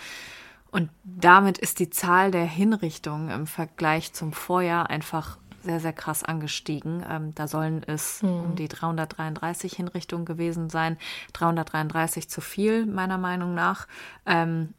Und 0.71 0.91
damit 1.05 1.59
ist 1.59 1.79
die 1.79 1.91
Zahl 1.91 2.31
der 2.31 2.45
Hinrichtungen 2.45 3.31
im 3.31 3.47
Vergleich 3.47 4.13
zum 4.13 4.33
Vorjahr 4.33 4.91
einfach 4.91 5.39
sehr, 5.63 5.81
sehr 5.81 5.93
krass 5.93 6.25
angestiegen. 6.25 7.05
Ähm, 7.09 7.35
da 7.35 7.49
sollen 7.49 7.83
es 7.87 8.23
mhm. 8.23 8.41
um 8.41 8.57
die 8.57 8.69
333 8.69 9.73
Hinrichtungen 9.75 10.25
gewesen 10.25 10.71
sein. 10.71 10.99
333 11.33 12.29
zu 12.29 12.41
viel, 12.41 12.87
meiner 12.87 13.19
Meinung 13.19 13.55
nach. 13.55 13.87
Ähm, 14.27 14.75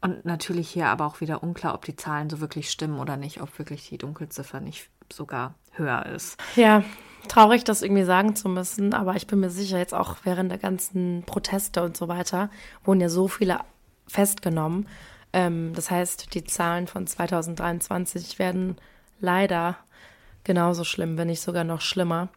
und 0.00 0.24
natürlich 0.24 0.68
hier 0.70 0.88
aber 0.88 1.06
auch 1.06 1.20
wieder 1.20 1.42
unklar, 1.42 1.74
ob 1.74 1.84
die 1.84 1.96
Zahlen 1.96 2.30
so 2.30 2.40
wirklich 2.40 2.70
stimmen 2.70 3.00
oder 3.00 3.16
nicht, 3.16 3.40
ob 3.40 3.58
wirklich 3.58 3.88
die 3.88 3.98
Dunkelziffer 3.98 4.60
nicht 4.60 4.90
sogar 5.12 5.54
höher 5.72 6.06
ist. 6.06 6.40
Ja, 6.54 6.84
traurig, 7.26 7.64
das 7.64 7.82
irgendwie 7.82 8.04
sagen 8.04 8.36
zu 8.36 8.48
müssen, 8.48 8.94
aber 8.94 9.16
ich 9.16 9.26
bin 9.26 9.40
mir 9.40 9.50
sicher, 9.50 9.78
jetzt 9.78 9.94
auch 9.94 10.16
während 10.22 10.52
der 10.52 10.58
ganzen 10.58 11.24
Proteste 11.26 11.82
und 11.82 11.96
so 11.96 12.06
weiter, 12.08 12.50
wurden 12.84 13.00
ja 13.00 13.08
so 13.08 13.26
viele 13.26 13.58
festgenommen. 14.06 14.86
Ähm, 15.32 15.72
das 15.74 15.90
heißt, 15.90 16.34
die 16.34 16.44
Zahlen 16.44 16.86
von 16.86 17.06
2023 17.06 18.38
werden 18.38 18.76
leider 19.20 19.76
genauso 20.44 20.84
schlimm, 20.84 21.18
wenn 21.18 21.28
nicht 21.28 21.40
sogar 21.40 21.64
noch 21.64 21.80
schlimmer. 21.80 22.28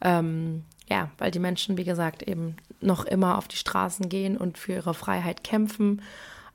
Ähm, 0.00 0.64
ja, 0.88 1.10
weil 1.18 1.30
die 1.30 1.38
Menschen, 1.38 1.76
wie 1.76 1.84
gesagt, 1.84 2.22
eben 2.22 2.56
noch 2.80 3.04
immer 3.04 3.38
auf 3.38 3.48
die 3.48 3.56
Straßen 3.56 4.08
gehen 4.08 4.36
und 4.36 4.58
für 4.58 4.72
ihre 4.72 4.94
Freiheit 4.94 5.44
kämpfen. 5.44 6.02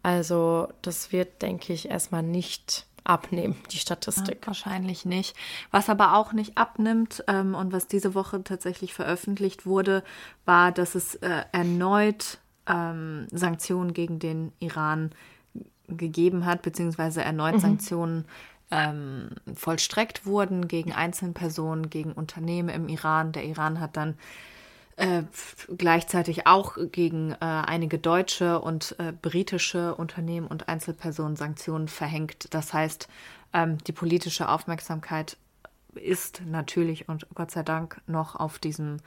Also 0.04 0.68
das 0.82 1.12
wird, 1.12 1.42
denke 1.42 1.74
ich, 1.74 1.90
erstmal 1.90 2.24
nicht 2.24 2.86
abnehmen, 3.04 3.56
die 3.72 3.78
Statistik. 3.78 4.40
Ja, 4.42 4.48
wahrscheinlich 4.48 5.06
nicht. 5.06 5.36
Was 5.72 5.90
aber 5.90 6.16
auch 6.16 6.34
nicht 6.34 6.58
abnimmt 6.58 7.24
ähm, 7.28 7.56
und 7.56 7.72
was 7.72 7.88
diese 7.88 8.14
Woche 8.14 8.44
tatsächlich 8.44 8.94
veröffentlicht 8.94 9.66
wurde, 9.66 10.04
war, 10.46 10.72
dass 10.72 10.94
es 10.94 11.16
äh, 11.16 11.44
erneut 11.52 12.40
ähm, 12.68 13.28
Sanktionen 13.32 13.94
gegen 13.94 14.20
den 14.20 14.52
Iran 14.60 15.12
gegeben 15.88 16.46
hat, 16.46 16.62
beziehungsweise 16.62 17.22
erneut 17.22 17.56
mhm. 17.56 17.60
Sanktionen 17.60 18.26
ähm, 18.72 19.30
vollstreckt 19.56 20.26
wurden 20.26 20.68
gegen 20.68 20.94
Einzelpersonen, 20.94 21.90
gegen 21.90 22.12
Unternehmen 22.12 22.70
im 22.70 22.90
Iran. 22.90 23.32
Der 23.32 23.46
Iran 23.46 23.80
hat 23.80 23.96
dann 23.98 24.16
äh, 24.98 25.24
gleichzeitig 25.78 26.48
auch 26.48 26.78
gegen 26.92 27.32
äh, 27.34 27.36
einige 27.40 28.00
deutsche 28.00 28.60
und 28.60 28.96
äh, 29.00 29.14
britische 29.14 29.96
Unternehmen 29.96 30.48
und 30.48 30.68
Einzelpersonen 30.68 31.36
Sanktionen 31.36 31.88
verhängt. 31.88 32.54
Das 32.54 32.74
heißt, 32.74 33.08
ähm, 33.54 33.78
die 33.86 33.92
politische 33.92 34.50
Aufmerksamkeit 34.50 35.38
ist 35.96 36.42
natürlich 36.46 37.08
und 37.10 37.28
Gott 37.34 37.52
sei 37.52 37.64
Dank 37.64 38.02
noch 38.08 38.36
auf 38.36 38.60
diesem 38.60 38.98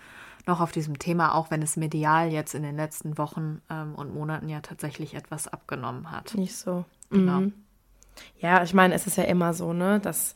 noch 0.47 0.61
auf 0.61 0.73
diesem 0.73 0.99
Thema, 0.99 1.35
auch 1.35 1.51
wenn 1.51 1.61
es 1.61 1.77
medial 1.77 2.33
jetzt 2.33 2.55
in 2.55 2.63
den 2.63 2.75
letzten 2.75 3.19
Wochen 3.19 3.61
ähm, 3.69 3.95
und 3.95 4.15
Monaten 4.15 4.49
ja 4.49 4.61
tatsächlich 4.61 5.15
etwas 5.15 5.47
abgenommen 5.49 6.11
hat. 6.11 6.35
Nicht 6.35 6.57
so. 6.57 6.87
Genau. 7.11 7.41
Mhm. 7.41 7.53
Ja, 8.41 8.63
ich 8.63 8.75
meine, 8.75 8.95
es 8.95 9.07
ist 9.07 9.17
ja 9.17 9.25
immer 9.25 9.55
so, 9.55 9.73
ne, 9.73 10.01
dass 10.01 10.35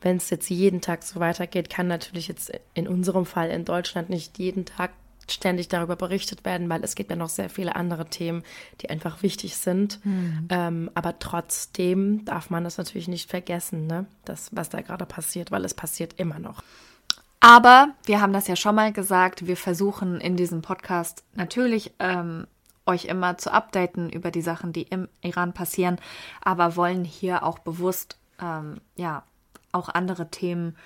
wenn 0.00 0.18
es 0.18 0.30
jetzt 0.30 0.50
jeden 0.50 0.80
Tag 0.80 1.02
so 1.02 1.18
weitergeht, 1.20 1.70
kann 1.70 1.88
natürlich 1.88 2.28
jetzt 2.28 2.52
in 2.74 2.86
unserem 2.86 3.24
Fall 3.24 3.50
in 3.50 3.64
Deutschland 3.64 4.10
nicht 4.10 4.38
jeden 4.38 4.66
Tag 4.66 4.90
ständig 5.30 5.68
darüber 5.68 5.96
berichtet 5.96 6.44
werden, 6.44 6.68
weil 6.68 6.84
es 6.84 6.94
gibt 6.94 7.10
ja 7.10 7.16
noch 7.16 7.30
sehr 7.30 7.48
viele 7.48 7.76
andere 7.76 8.06
Themen, 8.06 8.42
die 8.80 8.90
einfach 8.90 9.22
wichtig 9.22 9.56
sind. 9.56 10.04
Mhm. 10.04 10.48
Ähm, 10.50 10.90
aber 10.94 11.18
trotzdem 11.18 12.24
darf 12.26 12.50
man 12.50 12.64
das 12.64 12.78
natürlich 12.78 13.08
nicht 13.08 13.30
vergessen, 13.30 13.86
ne? 13.86 14.06
das, 14.24 14.50
was 14.52 14.68
da 14.68 14.82
gerade 14.82 15.06
passiert, 15.06 15.50
weil 15.50 15.64
es 15.64 15.74
passiert 15.74 16.14
immer 16.18 16.38
noch. 16.38 16.62
Aber 17.40 17.94
wir 18.06 18.20
haben 18.20 18.32
das 18.32 18.48
ja 18.48 18.56
schon 18.56 18.74
mal 18.74 18.92
gesagt, 18.92 19.46
wir 19.46 19.56
versuchen 19.56 20.20
in 20.20 20.36
diesem 20.36 20.62
Podcast 20.62 21.24
natürlich 21.34 21.92
ähm, 21.98 22.46
euch 22.86 23.06
immer 23.06 23.38
zu 23.38 23.52
updaten 23.52 24.10
über 24.10 24.30
die 24.30 24.42
Sachen, 24.42 24.72
die 24.72 24.82
im 24.82 25.08
Iran 25.22 25.52
passieren, 25.52 25.98
aber 26.42 26.76
wollen 26.76 27.04
hier 27.04 27.42
auch 27.42 27.58
bewusst 27.58 28.18
ähm, 28.40 28.80
ja 28.96 29.22
auch 29.72 29.88
andere 29.88 30.30
Themen 30.30 30.76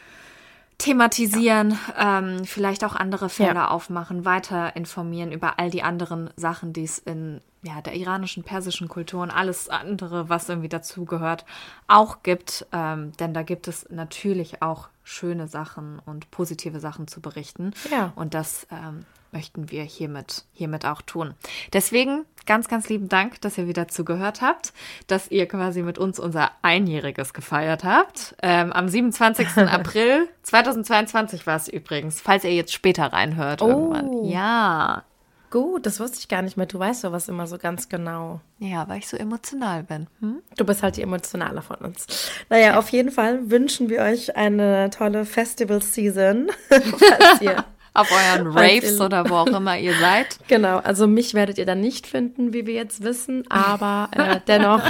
thematisieren, 0.78 1.76
ja. 1.96 2.18
ähm, 2.18 2.44
vielleicht 2.44 2.84
auch 2.84 2.94
andere 2.94 3.28
Fälle 3.28 3.54
ja. 3.54 3.68
aufmachen, 3.68 4.24
weiter 4.24 4.76
informieren 4.76 5.32
über 5.32 5.58
all 5.58 5.70
die 5.70 5.82
anderen 5.82 6.30
Sachen, 6.36 6.72
die 6.72 6.84
es 6.84 6.98
in 6.98 7.40
ja, 7.62 7.80
der 7.80 7.94
iranischen, 7.94 8.44
persischen 8.44 8.88
Kultur 8.88 9.22
und 9.22 9.32
alles 9.32 9.68
andere, 9.68 10.28
was 10.28 10.48
irgendwie 10.48 10.68
dazugehört, 10.68 11.44
auch 11.88 12.22
gibt. 12.22 12.66
Ähm, 12.72 13.12
denn 13.18 13.34
da 13.34 13.42
gibt 13.42 13.66
es 13.66 13.88
natürlich 13.90 14.62
auch 14.62 14.88
schöne 15.02 15.48
Sachen 15.48 16.00
und 16.06 16.30
positive 16.30 16.78
Sachen 16.78 17.08
zu 17.08 17.20
berichten. 17.20 17.72
Ja. 17.90 18.12
Und 18.14 18.34
das 18.34 18.68
ähm, 18.70 19.04
möchten 19.32 19.70
wir 19.70 19.82
hiermit, 19.82 20.44
hiermit 20.52 20.84
auch 20.86 21.02
tun. 21.02 21.34
Deswegen 21.72 22.24
ganz, 22.46 22.68
ganz 22.68 22.88
lieben 22.88 23.08
Dank, 23.08 23.40
dass 23.42 23.58
ihr 23.58 23.68
wieder 23.68 23.88
zugehört 23.88 24.40
habt, 24.40 24.72
dass 25.06 25.30
ihr 25.30 25.46
quasi 25.46 25.82
mit 25.82 25.98
uns 25.98 26.18
unser 26.18 26.50
Einjähriges 26.62 27.34
gefeiert 27.34 27.84
habt. 27.84 28.34
Ähm, 28.42 28.72
am 28.72 28.88
27. 28.88 29.48
April 29.56 30.28
2022 30.42 31.46
war 31.46 31.56
es 31.56 31.68
übrigens, 31.68 32.20
falls 32.20 32.44
ihr 32.44 32.54
jetzt 32.54 32.72
später 32.72 33.12
reinhört 33.12 33.60
Oh. 33.62 33.68
irgendwann. 33.68 34.24
Ja. 34.24 35.04
Gut, 35.50 35.86
das 35.86 35.98
wusste 35.98 36.18
ich 36.20 36.28
gar 36.28 36.42
nicht 36.42 36.58
mehr. 36.58 36.66
Du 36.66 36.78
weißt 36.78 37.04
ja 37.04 37.12
was 37.12 37.26
immer 37.28 37.46
so 37.46 37.56
ganz 37.56 37.88
genau. 37.88 38.40
Ja, 38.58 38.86
weil 38.86 38.98
ich 38.98 39.08
so 39.08 39.16
emotional 39.16 39.82
bin. 39.82 40.06
Hm? 40.20 40.42
Du 40.58 40.64
bist 40.66 40.82
halt 40.82 40.98
die 40.98 41.02
emotionale 41.02 41.62
von 41.62 41.76
uns. 41.76 42.06
Naja, 42.50 42.78
auf 42.78 42.90
jeden 42.90 43.10
Fall 43.10 43.50
wünschen 43.50 43.88
wir 43.88 44.00
euch 44.02 44.36
eine 44.36 44.90
tolle 44.90 45.24
Festival-Season. 45.24 46.50
falls 46.68 47.40
ihr 47.40 47.64
Auf 47.98 48.12
euren 48.12 48.46
Raves 48.56 49.00
oder 49.00 49.28
wo 49.28 49.34
auch 49.34 49.46
immer 49.48 49.76
ihr 49.76 49.94
seid. 49.94 50.38
Genau, 50.48 50.78
also 50.78 51.06
mich 51.06 51.34
werdet 51.34 51.58
ihr 51.58 51.66
dann 51.66 51.80
nicht 51.80 52.06
finden, 52.06 52.52
wie 52.52 52.64
wir 52.66 52.74
jetzt 52.74 53.02
wissen, 53.02 53.44
aber 53.50 54.08
äh, 54.16 54.40
dennoch 54.46 54.82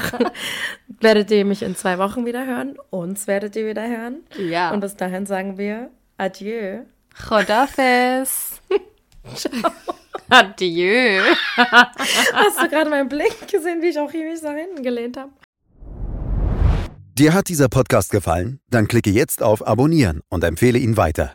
werdet 1.00 1.30
ihr 1.30 1.44
mich 1.44 1.62
in 1.62 1.74
zwei 1.74 1.98
Wochen 1.98 2.26
wieder 2.26 2.46
hören. 2.46 2.76
Uns 2.90 3.26
werdet 3.26 3.56
ihr 3.56 3.66
wieder 3.66 3.88
hören. 3.88 4.18
Ja. 4.38 4.70
Und 4.70 4.80
bis 4.80 4.96
dahin 4.96 5.26
sagen 5.26 5.58
wir 5.58 5.90
Adieu. 6.18 6.82
Chodafes. 7.28 8.60
Adieu. 10.28 11.22
Hast 11.56 12.62
du 12.62 12.68
gerade 12.68 12.90
meinen 12.90 13.08
Blick 13.08 13.48
gesehen, 13.50 13.82
wie 13.82 13.88
ich 13.88 13.98
auch 13.98 14.10
hier 14.10 14.30
mich 14.30 14.42
nach 14.42 14.54
hinten 14.54 14.82
gelehnt 14.82 15.16
habe? 15.16 15.30
Dir 17.18 17.34
hat 17.34 17.48
dieser 17.48 17.68
Podcast 17.68 18.12
gefallen? 18.12 18.60
Dann 18.70 18.86
klicke 18.86 19.10
jetzt 19.10 19.42
auf 19.42 19.66
Abonnieren 19.66 20.20
und 20.28 20.44
empfehle 20.44 20.78
ihn 20.78 20.96
weiter. 20.96 21.34